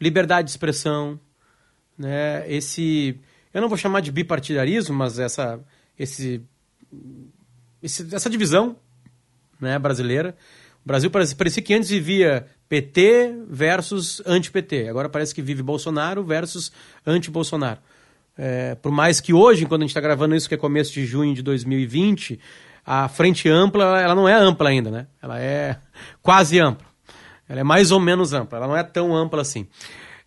[0.00, 1.18] liberdade de expressão,
[1.98, 2.44] né?
[2.50, 3.18] Esse,
[3.52, 5.60] eu não vou chamar de bipartidarismo, mas essa
[5.98, 6.42] esse
[7.82, 8.76] esse, essa divisão
[9.60, 10.36] né, brasileira.
[10.84, 14.88] O Brasil parecia, parecia que antes vivia PT versus anti-PT.
[14.88, 16.72] Agora parece que vive Bolsonaro versus
[17.04, 17.80] anti-Bolsonaro.
[18.36, 21.06] É, por mais que hoje, quando a gente está gravando isso, que é começo de
[21.06, 22.38] junho de 2020,
[22.84, 25.06] a frente ampla, ela não é ampla ainda, né?
[25.22, 25.78] Ela é
[26.22, 26.86] quase ampla.
[27.48, 29.66] Ela é mais ou menos ampla, ela não é tão ampla assim.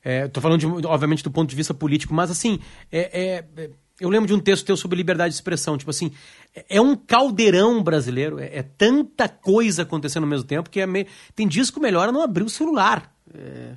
[0.04, 2.60] Estou é, falando, de, obviamente, do ponto de vista político, mas assim,
[2.92, 3.70] é, é
[4.00, 5.78] eu lembro de um texto teu sobre liberdade de expressão.
[5.78, 6.12] Tipo assim,
[6.56, 8.40] é, é um caldeirão brasileiro.
[8.40, 11.06] É, é tanta coisa acontecendo ao mesmo tempo que é meio...
[11.36, 13.14] tem dias que o melhor é não abrir o celular.
[13.34, 13.74] É,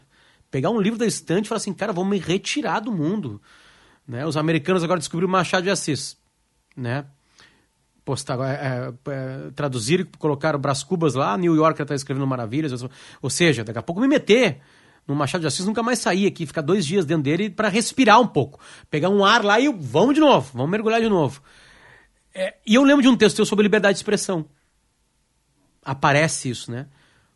[0.51, 3.42] pegar um livro da estante e falar assim, cara, vamos me retirar do mundo.
[4.07, 4.27] Né?
[4.27, 6.17] Os americanos agora descobriram Machado de Assis.
[6.77, 7.05] Né?
[8.05, 12.85] Postar, é, é, é, traduzir e colocaram Brás Cubas lá, New Yorker está escrevendo maravilhas.
[13.21, 14.61] Ou seja, daqui a pouco me meter
[15.07, 18.21] no Machado de Assis, nunca mais sair aqui, ficar dois dias dentro dele para respirar
[18.21, 18.61] um pouco.
[18.91, 21.43] Pegar um ar lá e vamos de novo, vamos mergulhar de novo.
[22.35, 24.47] É, e eu lembro de um texto teu sobre liberdade de expressão.
[25.85, 26.87] Aparece isso, né?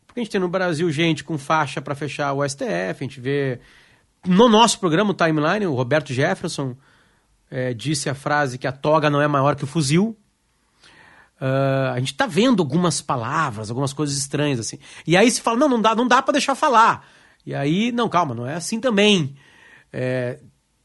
[0.05, 3.19] Porque a gente tem no Brasil gente com faixa para fechar o STF, a gente
[3.19, 3.59] vê.
[4.27, 6.75] No nosso programa, o Timeline, o Roberto Jefferson
[7.49, 10.17] é, disse a frase que a toga não é maior que o fuzil.
[11.39, 14.79] Uh, a gente está vendo algumas palavras, algumas coisas estranhas assim.
[15.05, 17.07] E aí se fala, não, não dá, não dá para deixar falar.
[17.45, 19.35] E aí, não, calma, não é assim também.
[19.93, 20.39] É,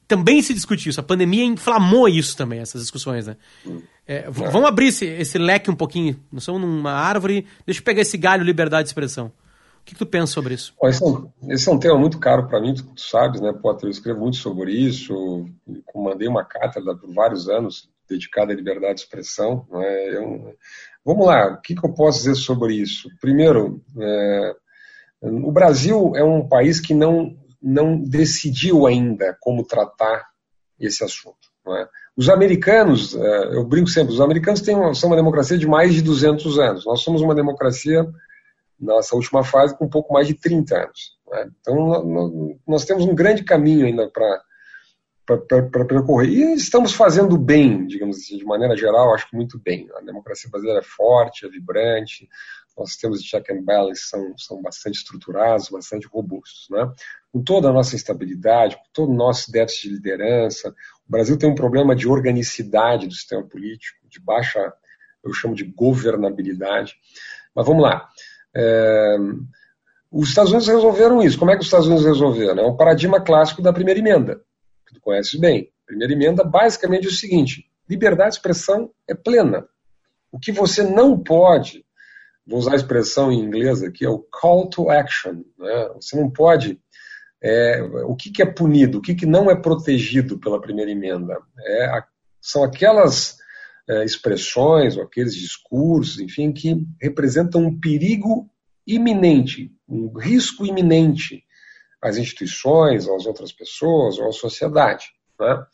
[0.06, 1.00] também se discute isso.
[1.00, 3.36] A pandemia inflamou isso também, essas discussões, né?
[4.06, 6.20] É, vamos abrir esse, esse leque um pouquinho.
[6.30, 7.46] Nós somos numa árvore.
[7.64, 9.32] Deixa eu pegar esse galho liberdade de expressão.
[9.82, 10.72] O que, que tu pensa sobre isso?
[10.84, 13.52] Esse é um, esse é um tema muito caro para mim, tu, tu sabes, né,
[13.52, 13.86] Potter?
[13.86, 15.44] Eu escrevo muito sobre isso.
[15.94, 19.66] Mandei uma cátedra por vários anos dedicada à liberdade de expressão.
[19.70, 20.16] Né?
[20.16, 20.54] Eu,
[21.04, 23.08] vamos lá, o que, que eu posso dizer sobre isso?
[23.20, 24.54] Primeiro, é,
[25.20, 30.26] o Brasil é um país que não, não decidiu ainda como tratar
[30.78, 31.50] esse assunto.
[31.68, 31.88] É?
[32.16, 36.02] Os americanos, é, eu brinco sempre, os americanos uma, são uma democracia de mais de
[36.02, 36.86] 200 anos.
[36.86, 38.06] Nós somos uma democracia,
[38.82, 41.18] nessa última fase, com um pouco mais de 30 anos.
[41.32, 41.46] É?
[41.60, 44.42] Então, nós temos um grande caminho ainda para
[45.88, 46.28] percorrer.
[46.28, 49.88] E estamos fazendo bem, digamos assim, de maneira geral, acho que muito bem.
[49.96, 52.28] A democracia brasileira é forte, é vibrante,
[52.86, 56.68] sistemas de check and balance são, são bastante estruturados, bastante robustos.
[56.70, 56.90] Né?
[57.32, 60.70] Com toda a nossa instabilidade, com todo o nosso déficit de liderança,
[61.06, 64.72] o Brasil tem um problema de organicidade do sistema político, de baixa,
[65.24, 66.94] eu chamo de governabilidade.
[67.54, 68.08] Mas vamos lá.
[68.54, 69.16] É,
[70.10, 71.38] os Estados Unidos resolveram isso.
[71.38, 72.62] Como é que os Estados Unidos resolveram?
[72.62, 74.40] É um paradigma clássico da primeira emenda,
[74.86, 75.70] que tu conheces bem.
[75.84, 79.66] A primeira emenda basicamente é o seguinte: liberdade de expressão é plena.
[80.30, 81.84] O que você não pode,
[82.46, 85.42] vou usar a expressão em inglês aqui, é o call to action.
[85.58, 85.90] Né?
[85.94, 86.78] Você não pode.
[87.44, 91.36] É, o que, que, é punido, o que, que, não é protegido pela primeira emenda?
[91.58, 92.02] É,
[92.40, 93.36] são aquelas
[94.04, 98.48] expressões ou aqueles discursos, enfim, que representam um perigo
[98.86, 101.44] iminente, um risco iminente
[102.00, 105.06] às instituições, às outras pessoas ou à sociedade.
[105.38, 105.64] Né?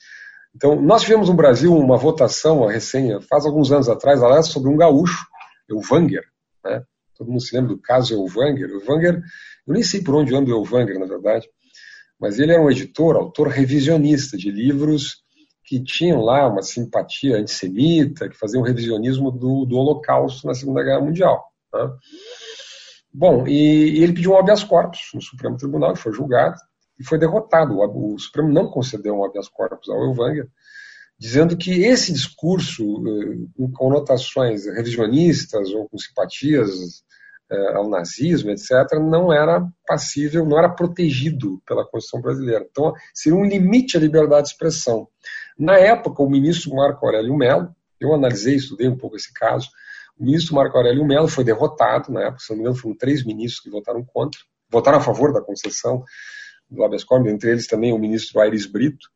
[0.54, 4.76] Então, nós tivemos no Brasil uma votação recém, faz alguns anos atrás, aliás, sobre um
[4.76, 5.26] gaúcho,
[5.70, 6.24] Elvanger.
[6.64, 6.82] Né?
[7.16, 8.70] Todo mundo se lembra do caso Elvanger.
[8.70, 9.22] Elvanger,
[9.66, 11.48] eu nem sei por onde anda o Elvanger, na verdade,
[12.20, 15.22] mas ele era um editor, autor revisionista de livros
[15.68, 21.02] que tinham lá uma simpatia antissemita, que faziam revisionismo do, do Holocausto na Segunda Guerra
[21.02, 21.44] Mundial.
[21.74, 21.90] Né?
[23.12, 26.56] Bom, e, e, ele pediu um habeas corpus no Supremo Tribunal, foi julgado
[26.98, 27.74] e foi derrotado.
[27.80, 30.48] O, o Supremo não concedeu um habeas corpus ao Elvanger,
[31.18, 36.70] dizendo que esse discurso, eh, com conotações revisionistas ou com simpatias
[37.50, 42.66] eh, ao nazismo, etc., não era passível, não era protegido pela Constituição brasileira.
[42.70, 45.08] Então, seria um limite à liberdade de expressão.
[45.58, 49.68] Na época, o ministro Marco Aurélio Mello, eu analisei, estudei um pouco esse caso,
[50.16, 53.24] o ministro Marco Aurélio Mello foi derrotado, na época, se não me engano, foram três
[53.24, 54.40] ministros que votaram contra,
[54.70, 56.04] votaram a favor da concessão
[56.70, 59.08] do habeas corpus, entre eles também o ministro Aires Brito,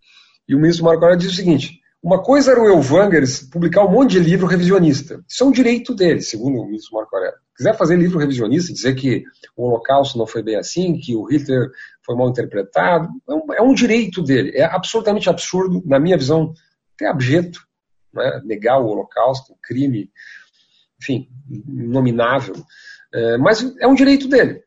[0.49, 3.91] e o ministro Marco Aurélio disse o seguinte, uma coisa era o Elvanger publicar um
[3.91, 5.23] monte de livro revisionista.
[5.29, 7.39] Isso é um direito dele, segundo o ministro Marco Aurélio.
[7.57, 9.23] Quiser fazer livro revisionista, dizer que
[9.57, 11.71] o Holocausto não foi bem assim, que o Hitler
[12.05, 14.51] foi mal interpretado, é um, é um direito dele.
[14.57, 16.53] É absolutamente absurdo, na minha visão,
[16.97, 17.61] até abjeto,
[18.13, 18.43] né?
[18.45, 20.11] negar o Holocausto, um crime,
[21.01, 21.29] enfim,
[21.69, 22.57] inominável.
[23.15, 24.61] É, mas é um direito dele.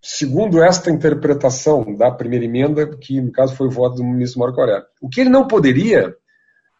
[0.00, 4.58] Segundo esta interpretação da primeira emenda, que no caso foi o voto do ministro Marco
[4.58, 4.86] Aurélio.
[5.02, 6.16] O que ele não poderia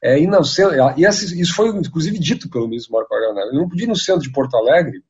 [0.03, 3.69] é, ir no centro, e isso foi inclusive dito pelo ministro Marco Aurélio, ele não
[3.69, 5.03] podia ir no centro de Porto Alegre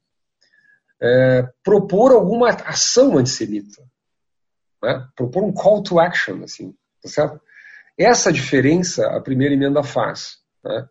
[1.01, 3.83] é, propor alguma ação antissemita,
[4.83, 5.07] né?
[5.17, 7.41] propor um call to action, assim, tá certo?
[7.97, 10.39] Essa diferença a primeira emenda faz.
[10.65, 10.87] Né?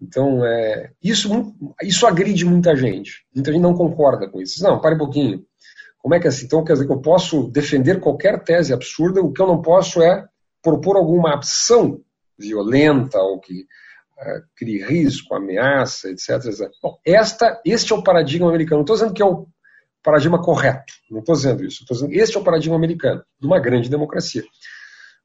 [0.00, 3.24] Então, é, isso, isso agride muita gente.
[3.34, 4.62] Muita gente não concorda com isso.
[4.62, 5.44] Não, pare um pouquinho.
[5.98, 6.44] Como é que é assim?
[6.44, 10.02] Então, quer dizer que eu posso defender qualquer tese absurda, o que eu não posso
[10.02, 10.26] é
[10.62, 12.00] propor alguma ação
[12.38, 16.30] violenta ou que uh, crie risco, ameaça, etc.
[16.46, 16.70] etc.
[16.82, 18.78] Bom, esta, este é o paradigma americano.
[18.78, 19.46] Não estou dizendo que é o
[20.02, 21.82] paradigma correto, não estou dizendo isso.
[21.82, 24.44] Estou dizendo que este é o paradigma americano, de uma grande democracia.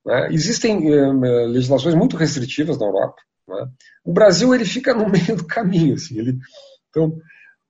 [0.05, 0.29] Né?
[0.31, 3.21] Existem uh, legislações muito restritivas na Europa.
[3.47, 3.67] Né?
[4.03, 5.95] O Brasil ele fica no meio do caminho.
[5.95, 6.37] Assim, ele,
[6.89, 7.17] então,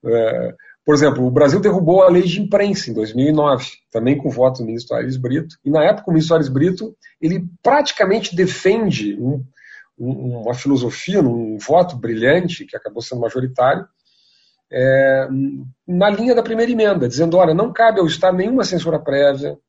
[0.03, 0.55] uh,
[0.89, 4.65] por exemplo, o Brasil derrubou a lei de imprensa em 2009, também com voto do
[4.65, 5.55] ministro Aires Brito.
[5.63, 9.45] E na época o ministro Aires Brito ele praticamente defende um,
[9.99, 13.85] um, uma filosofia, um voto brilhante que acabou sendo majoritário,
[14.71, 15.27] é,
[15.87, 19.59] na linha da primeira emenda, dizendo, olha, não cabe ao Estado nenhuma censura prévia,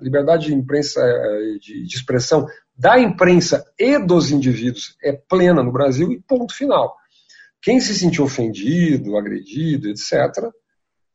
[0.00, 5.72] liberdade de imprensa, é, de, de expressão da imprensa e dos indivíduos é plena no
[5.72, 6.94] Brasil e ponto final.
[7.60, 10.52] Quem se sentiu ofendido, agredido, etc.,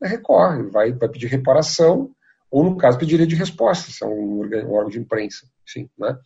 [0.07, 2.11] recorre, vai, pedir reparação,
[2.49, 6.17] ou no caso pediria de resposta, se é um, órgão de imprensa, enfim, né?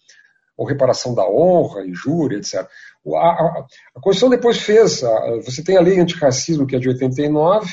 [0.57, 2.67] ou reparação da honra, injúria, etc.
[3.15, 6.89] A, a, a Constituição depois fez, a, você tem a lei antirracismo, que é de
[6.89, 7.71] 89,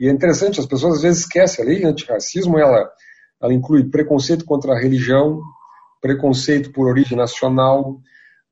[0.00, 2.90] e é interessante, as pessoas às vezes esquecem, a lei antirracismo, ela,
[3.40, 5.40] ela inclui preconceito contra a religião,
[6.00, 8.00] preconceito por origem nacional,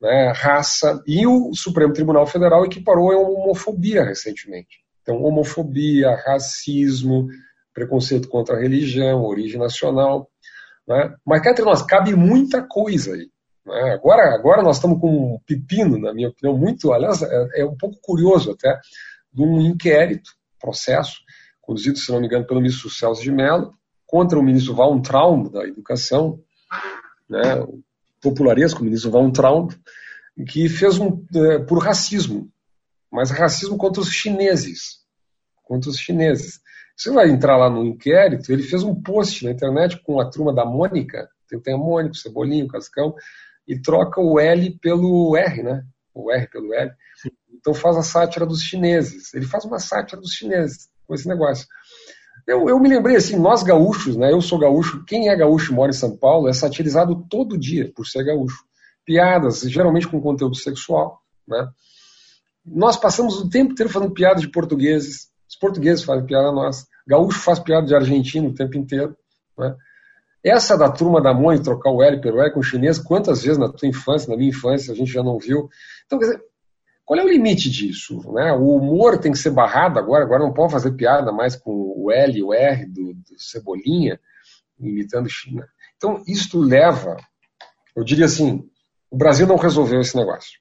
[0.01, 4.84] né, raça, e o Supremo Tribunal Federal equiparou a homofobia recentemente.
[5.05, 7.29] Então, homofobia, racismo,
[7.75, 10.31] preconceito contra a religião, origem nacional.
[10.89, 11.15] Né?
[11.25, 13.29] Mas cá entre nós, cabe muita coisa aí.
[13.67, 13.93] Né?
[13.93, 17.77] Agora, agora nós estamos com um pepino, na minha opinião, muito, aliás, é, é um
[17.77, 18.81] pouco curioso até,
[19.31, 21.19] de um inquérito, processo,
[21.61, 23.75] conduzido, se não me engano, pelo ministro Celso de Mello,
[24.07, 26.41] contra o ministro Traum da Educação,
[27.29, 27.83] né, o
[28.23, 29.69] popularesco ministro Traum,
[30.49, 32.51] que fez um, é, por racismo
[33.15, 35.05] mas racismo contra os chineses.
[35.63, 36.61] Contra os chineses.
[36.97, 40.53] Você vai entrar lá no inquérito, ele fez um post na internet com a turma
[40.53, 41.29] da Mônica,
[41.63, 43.15] tem, a Mônica, o Cebolinho, o Cascão,
[43.69, 45.85] e troca o L pelo R, né?
[46.13, 46.91] O R pelo L.
[47.53, 49.33] Então faz a sátira dos chineses.
[49.33, 51.67] Ele faz uma sátira dos chineses com esse negócio.
[52.47, 54.33] Eu, eu me lembrei assim, nós gaúchos, né?
[54.33, 57.93] Eu sou gaúcho, quem é gaúcho e mora em São Paulo é satirizado todo dia
[57.95, 58.65] por ser gaúcho.
[59.05, 61.69] Piadas, geralmente com conteúdo sexual, né?
[62.65, 65.29] Nós passamos o tempo inteiro fazendo piadas de portugueses.
[65.49, 66.87] Os portugueses fazem piada nós.
[67.07, 69.17] Gaúcho faz piada de argentino o tempo inteiro.
[69.59, 69.77] Né?
[70.43, 73.59] Essa da turma da mãe, trocar o L pelo L com o chinês, quantas vezes
[73.59, 75.69] na tua infância, na minha infância, a gente já não viu?
[76.07, 76.43] Então, quer dizer,
[77.05, 78.21] qual é o limite disso?
[78.33, 78.53] Né?
[78.53, 82.11] O humor tem que ser barrado agora, agora não pode fazer piada mais com o
[82.11, 84.19] L o R do, do Cebolinha,
[84.79, 85.69] imitando China.
[85.97, 87.17] Então, isto leva,
[87.95, 88.69] eu diria assim,
[89.11, 90.59] o Brasil não resolveu esse negócio.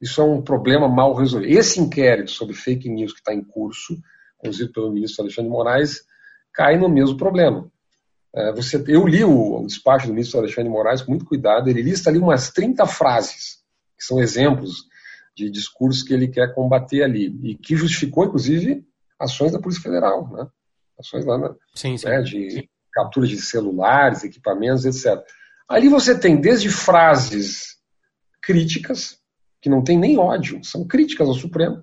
[0.00, 1.52] Isso é um problema mal resolvido.
[1.52, 4.00] Esse inquérito sobre fake news que está em curso,
[4.38, 6.02] conduzido pelo ministro Alexandre Moraes,
[6.52, 7.70] cai no mesmo problema.
[8.34, 11.82] É, você, eu li o, o despacho do ministro Alexandre Moraes com muito cuidado, ele
[11.82, 13.58] lista ali umas 30 frases,
[13.98, 14.84] que são exemplos
[15.36, 18.84] de discursos que ele quer combater ali, e que justificou, inclusive,
[19.18, 20.46] ações da Polícia Federal, né?
[20.98, 22.68] ações lá na, sim, sim, né, de sim.
[22.92, 25.22] captura de celulares, equipamentos, etc.
[25.68, 27.78] Ali você tem desde frases
[28.42, 29.19] críticas,
[29.60, 31.82] que não tem nem ódio, são críticas ao Supremo,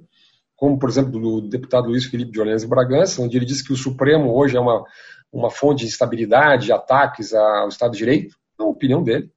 [0.55, 3.71] como, por exemplo, do deputado Luiz Felipe de Orleans e Bragança, onde ele diz que
[3.71, 4.83] o Supremo hoje é uma,
[5.31, 8.35] uma fonte de instabilidade, ataques ao Estado de Direito.
[8.57, 9.29] Não, a opinião dele.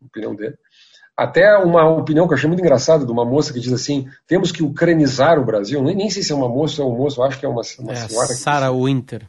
[0.00, 0.56] Opinião dele.
[1.14, 4.52] Até uma opinião que eu achei muito engraçada de uma moça que diz assim: temos
[4.52, 5.82] que ucranizar o Brasil.
[5.82, 7.62] Nem, nem sei se é uma moça ou um moço, eu acho que é uma,
[7.80, 8.28] uma é, senhora.
[8.28, 9.28] Sarah Winter.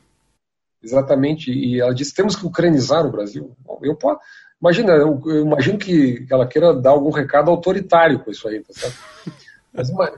[0.83, 1.51] Exatamente.
[1.51, 3.55] E ela disse: temos que ucranizar o Brasil.
[3.65, 4.19] Bom, eu posso.
[4.61, 8.73] Imagina, eu, eu, imagino que ela queira dar algum recado autoritário com isso aí, tá
[8.73, 8.97] certo?
[9.71, 10.11] Mas, uma,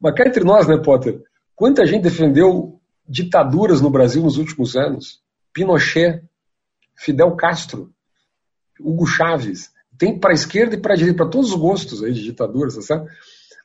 [0.00, 1.22] mas cá entre nós, né, Potter?
[1.54, 5.22] Quanta gente defendeu ditaduras no Brasil nos últimos anos?
[5.52, 6.20] Pinochet,
[6.96, 7.92] Fidel Castro,
[8.78, 9.70] Hugo Chávez.
[9.96, 12.74] Tem para a esquerda e para a direita, para todos os gostos aí de ditaduras,
[12.74, 13.06] tá certo?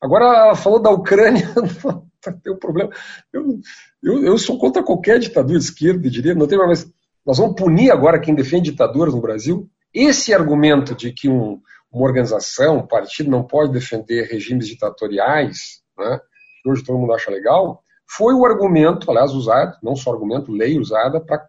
[0.01, 1.49] Agora ela falou da Ucrânia,
[2.43, 2.91] tem um problema.
[3.33, 3.59] Eu,
[4.01, 6.89] eu, eu, sou contra qualquer ditadura, esquerda e direita, não tem mais.
[7.25, 9.69] Nós vamos punir agora quem defende ditaduras no Brasil?
[9.93, 16.19] Esse argumento de que um, uma organização, um partido não pode defender regimes ditatoriais, né,
[16.61, 20.79] que hoje todo mundo acha legal, foi o argumento, aliás, usado, não só argumento, lei
[20.79, 21.47] usada para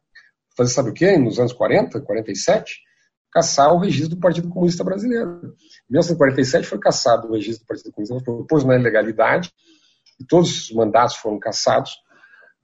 [0.57, 1.17] fazer, sabe o quê?
[1.17, 2.81] Nos anos 40, 47,
[3.33, 5.55] caçar o registro do Partido Comunista Brasileiro.
[5.89, 9.53] Em 1947 foi caçado o registro do Partido Comunista, propôs uma ilegalidade,
[10.19, 11.93] e todos os mandatos foram caçados,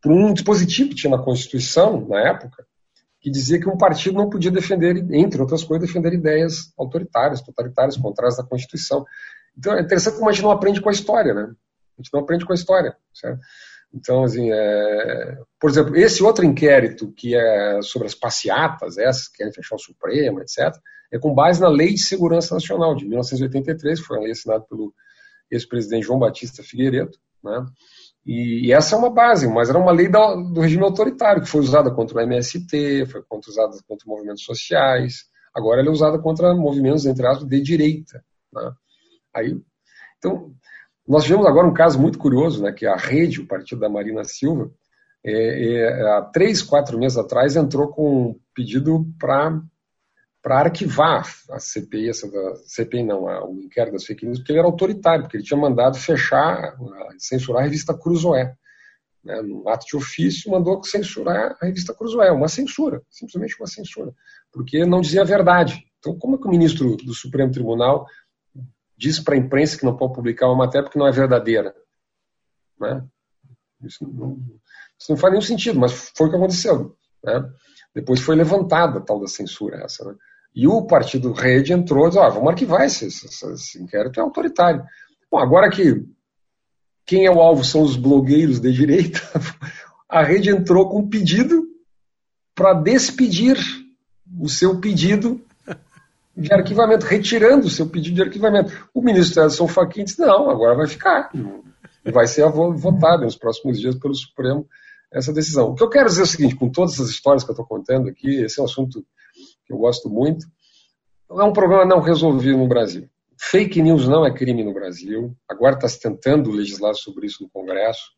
[0.02, 2.66] por um dispositivo que tinha na Constituição, na época,
[3.26, 7.96] que dizia que um partido não podia defender, entre outras coisas, defender ideias autoritárias, totalitárias,
[7.96, 9.04] contrárias à Constituição.
[9.58, 11.42] Então é interessante como a gente não aprende com a história, né?
[11.42, 13.40] A gente não aprende com a história, certo?
[13.92, 15.38] Então, assim, é...
[15.58, 19.80] por exemplo, esse outro inquérito que é sobre as passeatas, essas que querem fechar o
[19.80, 20.72] Supremo, etc.,
[21.10, 24.64] é com base na Lei de Segurança Nacional de 1983, que foi uma lei assinada
[24.70, 24.94] pelo
[25.50, 27.66] ex-presidente João Batista Figueiredo, né?
[28.26, 31.48] E, e, essa é uma base, mas era uma lei do, do regime autoritário, que
[31.48, 36.52] foi usada contra o MST, foi usada contra movimentos sociais, agora ela é usada contra
[36.54, 38.24] movimentos, entre aspas, de direita.
[38.52, 38.72] Né?
[39.32, 39.56] Aí,
[40.18, 40.52] então,
[41.06, 44.24] nós tivemos agora um caso muito curioso, né, que a Rede, o partido da Marina
[44.24, 44.72] Silva,
[45.24, 49.60] é, é, há três, quatro meses atrás, entrou com um pedido para
[50.46, 54.52] para arquivar a CPI, essa da, CPI não, a, o inquérito das fake news, porque
[54.52, 56.76] ele era autoritário, porque ele tinha mandado fechar,
[57.18, 58.54] censurar a revista Cruzoé.
[59.24, 64.14] Né, no ato de ofício, mandou censurar a revista Cruzoé, uma censura, simplesmente uma censura,
[64.52, 65.84] porque não dizia a verdade.
[65.98, 68.06] Então, como é que o ministro do Supremo Tribunal
[68.96, 71.74] diz para a imprensa que não pode publicar uma matéria porque não é verdadeira?
[72.78, 73.04] Né?
[73.82, 74.38] Isso, não,
[74.96, 76.96] isso não faz nenhum sentido, mas foi o que aconteceu.
[77.24, 77.52] Né?
[77.92, 80.16] Depois foi levantada a tal da censura essa, né?
[80.56, 84.22] E o partido Rede entrou e disse, ah, vamos arquivar esse, esse, esse inquérito, é
[84.22, 84.82] autoritário.
[85.30, 86.02] Bom, agora que
[87.04, 89.20] quem é o alvo são os blogueiros de direita,
[90.08, 91.62] a Rede entrou com um pedido
[92.54, 93.58] para despedir
[94.40, 95.44] o seu pedido
[96.34, 98.72] de arquivamento, retirando o seu pedido de arquivamento.
[98.94, 101.30] O ministro Edson Fachin disse, não, agora vai ficar.
[102.04, 104.66] E vai ser votado nos próximos dias pelo Supremo
[105.12, 105.70] essa decisão.
[105.70, 107.66] O que eu quero dizer é o seguinte, com todas essas histórias que eu estou
[107.66, 109.04] contando aqui, esse é um assunto
[109.66, 110.46] que eu gosto muito.
[111.30, 113.08] É um problema não resolvido no Brasil.
[113.38, 115.36] Fake news não é crime no Brasil.
[115.48, 118.12] Agora está se tentando legislar sobre isso no Congresso.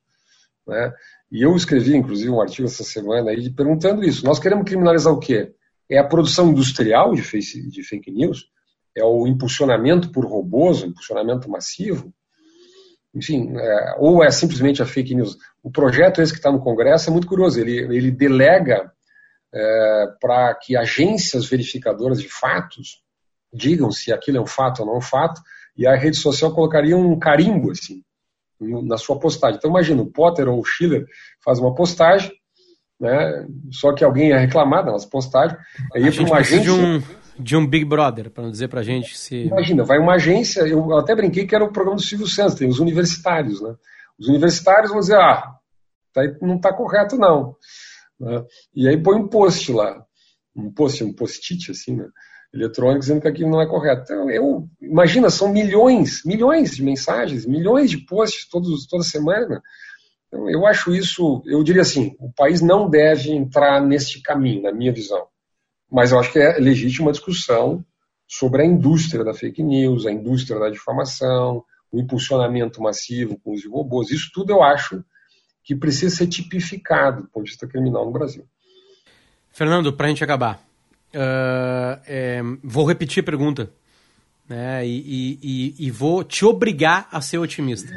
[0.66, 0.92] Né?
[1.32, 4.24] E eu escrevi, inclusive, um artigo essa semana aí perguntando isso.
[4.24, 5.53] Nós queremos criminalizar o quê?
[5.90, 8.46] É a produção industrial de, fake news?
[8.94, 12.12] É o impulsionamento por robôs, impulsionamento massivo?
[13.14, 15.36] Enfim, é, ou é simplesmente a fake news?
[15.62, 17.59] O projeto esse que está no Congresso é muito curioso.
[17.59, 18.92] Ele, ele delega
[19.53, 23.03] é, para que agências verificadoras de fatos
[23.53, 25.40] digam se aquilo é um fato ou não é um fato,
[25.76, 28.03] e a rede social colocaria um carimbo assim
[28.61, 29.57] na sua postagem.
[29.57, 31.07] Então imagina, o Potter ou o Schiller
[31.44, 32.32] faz uma postagem,
[33.01, 33.46] né?
[33.70, 35.59] Só que alguém ia reclamar das postagens,
[35.94, 37.03] aí ia para uma agência de um,
[37.38, 40.99] de um Big Brother, para não dizer para gente se Imagina, vai uma agência, eu
[40.99, 43.74] até brinquei que era o programa do Silvio Santos, tem os universitários, né?
[44.18, 45.55] Os universitários vão dizer, ah,
[46.12, 47.55] tá, não está correto não.
[48.19, 48.45] Né?
[48.75, 50.05] E aí põe um post lá,
[50.55, 52.09] um post, um post-it assim, né?
[52.53, 54.03] eletrônico dizendo que aquilo não é correto.
[54.03, 59.62] Então, eu, imagina, são milhões, milhões de mensagens, milhões de posts todos, toda semana.
[60.27, 64.73] Então, eu acho isso, eu diria assim, o país não deve entrar neste caminho, na
[64.73, 65.27] minha visão.
[65.91, 67.85] Mas eu acho que é legítima discussão
[68.27, 73.64] sobre a indústria da fake news, a indústria da difamação, o impulsionamento massivo com os
[73.66, 74.11] robôs.
[74.11, 75.03] Isso tudo eu acho
[75.64, 78.44] que precisa ser tipificado do ponto de vista criminal no Brasil.
[79.50, 80.62] Fernando, para a gente acabar,
[81.14, 83.70] uh, é, vou repetir a pergunta
[84.48, 87.92] né, e, e, e, vou te obrigar a ser otimista.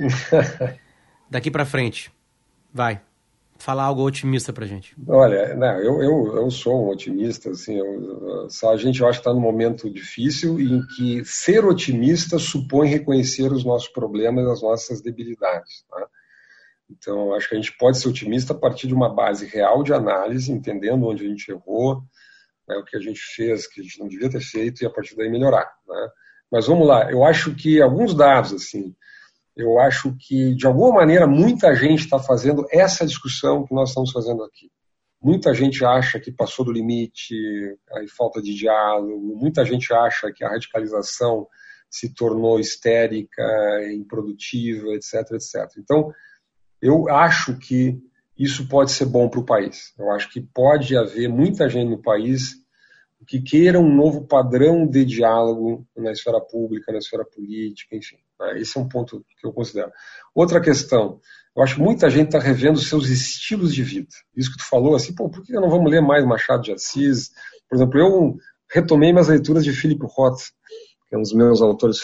[1.30, 2.12] Daqui para frente,
[2.74, 2.99] vai.
[3.57, 4.95] Falar algo otimista pra gente.
[5.07, 9.22] Olha, não, eu, eu, eu sou um otimista, assim, eu, a gente eu acho que
[9.22, 14.99] está num momento difícil em que ser otimista supõe reconhecer os nossos problemas, as nossas
[14.99, 15.86] debilidades.
[15.88, 16.07] Tá?
[16.92, 19.94] Então, acho que a gente pode ser otimista a partir de uma base real de
[19.94, 22.02] análise, entendendo onde a gente errou,
[22.68, 24.89] né, o que a gente fez, que a gente não devia ter feito, e a
[24.89, 25.72] partir daí melhorar.
[25.88, 26.10] Né?
[26.52, 28.94] Mas vamos lá, eu acho que alguns dados, assim,
[29.56, 34.12] eu acho que, de alguma maneira, muita gente está fazendo essa discussão que nós estamos
[34.12, 34.70] fazendo aqui.
[35.22, 37.36] Muita gente acha que passou do limite,
[37.94, 41.48] aí falta de diálogo, muita gente acha que a radicalização
[41.89, 43.44] se tornou histérica,
[43.94, 45.70] improdutiva, etc, etc.
[45.78, 46.12] Então,
[46.82, 47.98] eu acho que
[48.38, 49.94] isso pode ser bom para o país.
[50.00, 52.62] Eu acho que pode haver muita gente no país
[53.28, 58.18] que queira um novo padrão de diálogo na esfera pública, na esfera política, enfim.
[58.40, 58.60] Né?
[58.60, 59.92] Esse é um ponto que eu considero.
[60.34, 61.20] Outra questão,
[61.56, 64.10] eu acho que muita gente está revendo seus estilos de vida.
[64.36, 67.30] Isso que tu falou, assim, pô, por que não vamos ler mais Machado de Assis?
[67.70, 68.38] Por exemplo, eu
[68.74, 70.42] retomei minhas leituras de Philip Roth,
[71.08, 72.00] que é um dos meus autores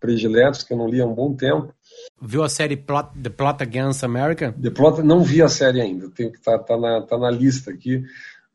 [0.00, 1.74] prediletos, que eu não li há um bom tempo.
[2.20, 4.54] Viu a série Plot, The Plot Against America?
[4.60, 7.70] The Plot, não vi a série ainda, tenho que tá, tá, na, tá na lista
[7.70, 8.02] aqui.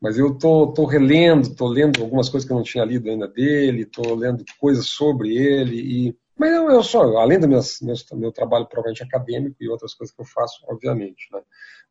[0.00, 3.28] Mas eu tô, tô relendo, tô lendo algumas coisas que eu não tinha lido ainda
[3.28, 7.94] dele, tô lendo coisas sobre ele e mas eu, eu só, além do meu, meu,
[8.14, 11.28] meu trabalho provavelmente acadêmico e outras coisas que eu faço, obviamente.
[11.30, 11.42] Né?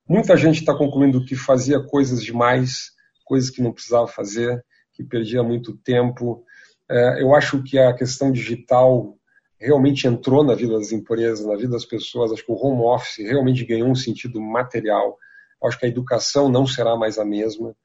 [0.08, 2.90] Muita gente está concluindo que fazia coisas demais,
[3.24, 6.44] coisas que não precisava fazer, que perdia muito tempo.
[6.90, 9.19] É, eu acho que a questão digital
[9.60, 12.32] realmente entrou na vida das empresas, na vida das pessoas.
[12.32, 15.18] Acho que o home office realmente ganhou um sentido material.
[15.64, 17.76] Acho que a educação não será mais a mesma.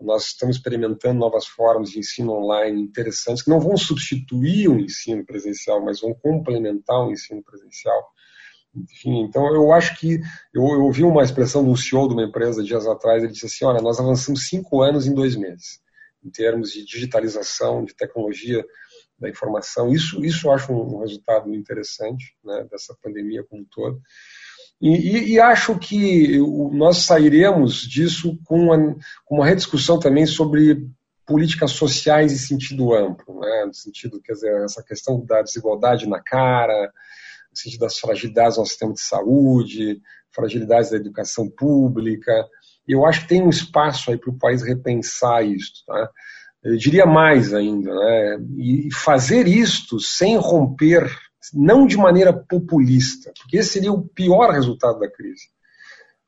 [0.00, 5.24] Nós estamos experimentando novas formas de ensino online interessantes, que não vão substituir o ensino
[5.24, 8.04] presencial, mas vão complementar o ensino presencial.
[8.74, 10.20] Enfim, então eu acho que
[10.52, 13.64] eu, eu ouvi uma expressão um CEO de uma empresa dias atrás, ele disse assim,
[13.64, 15.78] olha, nós avançamos cinco anos em dois meses,
[16.24, 18.64] em termos de digitalização, de tecnologia
[19.22, 19.90] da informação.
[19.90, 24.00] Isso, isso eu acho um resultado interessante né, dessa pandemia como um todo.
[24.80, 26.38] E, e, e, acho que
[26.72, 30.84] nós sairemos disso com uma, com uma rediscussão também sobre
[31.24, 33.64] políticas sociais em sentido amplo, né?
[33.64, 36.92] no sentido, quer dizer, essa questão da desigualdade na cara,
[37.50, 40.02] no sentido das fragilidades do sistema de saúde,
[40.34, 42.32] fragilidades da educação pública.
[42.86, 45.84] Eu acho que tem um espaço aí para o país repensar isso.
[45.86, 46.10] Tá?
[46.64, 48.38] Eu diria mais ainda, né?
[48.56, 51.10] e fazer isto sem romper
[51.52, 55.48] não de maneira populista, porque esse seria o pior resultado da crise.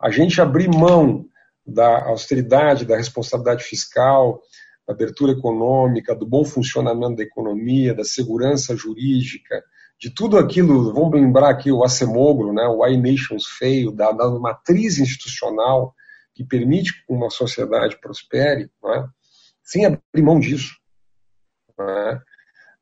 [0.00, 1.26] A gente abrir mão
[1.64, 4.40] da austeridade, da responsabilidade fiscal,
[4.86, 9.62] da abertura econômica, do bom funcionamento da economia, da segurança jurídica,
[10.00, 14.98] de tudo aquilo, vamos lembrar aqui o acemogro, né, o Nations Fail, da, da matriz
[14.98, 15.94] institucional
[16.34, 19.04] que permite que uma sociedade prospere, é?
[19.64, 20.76] Sem abrir mão disso.
[21.80, 22.20] É?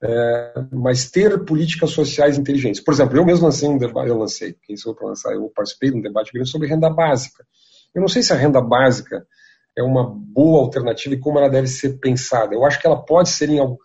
[0.03, 2.83] é, mas ter políticas sociais inteligentes.
[2.83, 5.91] Por exemplo, eu mesmo lancei um debate, eu lancei, quem sou para lançar, eu participei
[5.91, 7.47] de um debate grande sobre renda básica.
[7.95, 9.25] Eu não sei se a renda básica
[9.79, 12.55] é uma boa alternativa e como ela deve ser pensada.
[12.55, 13.77] Eu acho que ela pode ser em algum,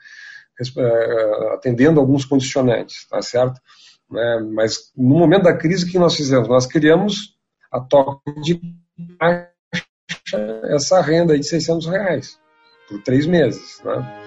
[0.77, 3.61] é, atendendo alguns condicionantes, tá certo?
[4.15, 6.47] É, mas no momento da crise, o que nós fizemos?
[6.47, 7.37] Nós criamos
[7.71, 8.59] a toque de
[10.73, 12.39] essa renda de 600 reais
[12.87, 14.23] por três meses, né?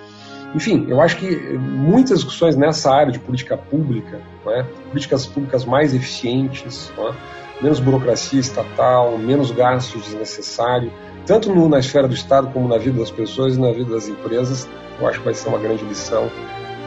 [0.54, 5.94] Enfim, eu acho que muitas discussões nessa área de política pública, né, políticas públicas mais
[5.94, 7.14] eficientes, né,
[7.62, 10.92] menos burocracia estatal, menos gastos desnecessários,
[11.24, 14.08] tanto no, na esfera do Estado como na vida das pessoas e na vida das
[14.08, 16.28] empresas, eu acho que vai ser uma grande lição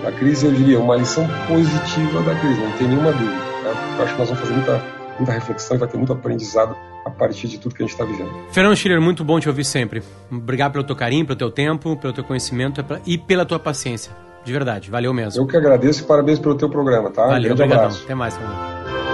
[0.04, 3.32] da crise, eu diria uma lição positiva da crise, não tem nenhuma dúvida.
[3.32, 3.96] Né?
[3.98, 4.84] Eu acho que nós vamos fazer muita,
[5.18, 6.76] muita reflexão e vai ter muito aprendizado
[7.06, 8.32] a partir de tudo que a gente está vivendo.
[8.52, 10.02] Fernando Schiller, muito bom te ouvir sempre.
[10.32, 14.12] Obrigado pelo teu carinho, pelo teu tempo, pelo teu conhecimento e pela tua paciência.
[14.46, 15.42] De verdade, valeu mesmo.
[15.42, 17.24] Eu que agradeço e parabéns pelo teu programa, tá?
[17.24, 17.86] Valeu, Grande obrigadão.
[17.86, 18.04] abraço.
[18.04, 19.13] Até mais, Fernando.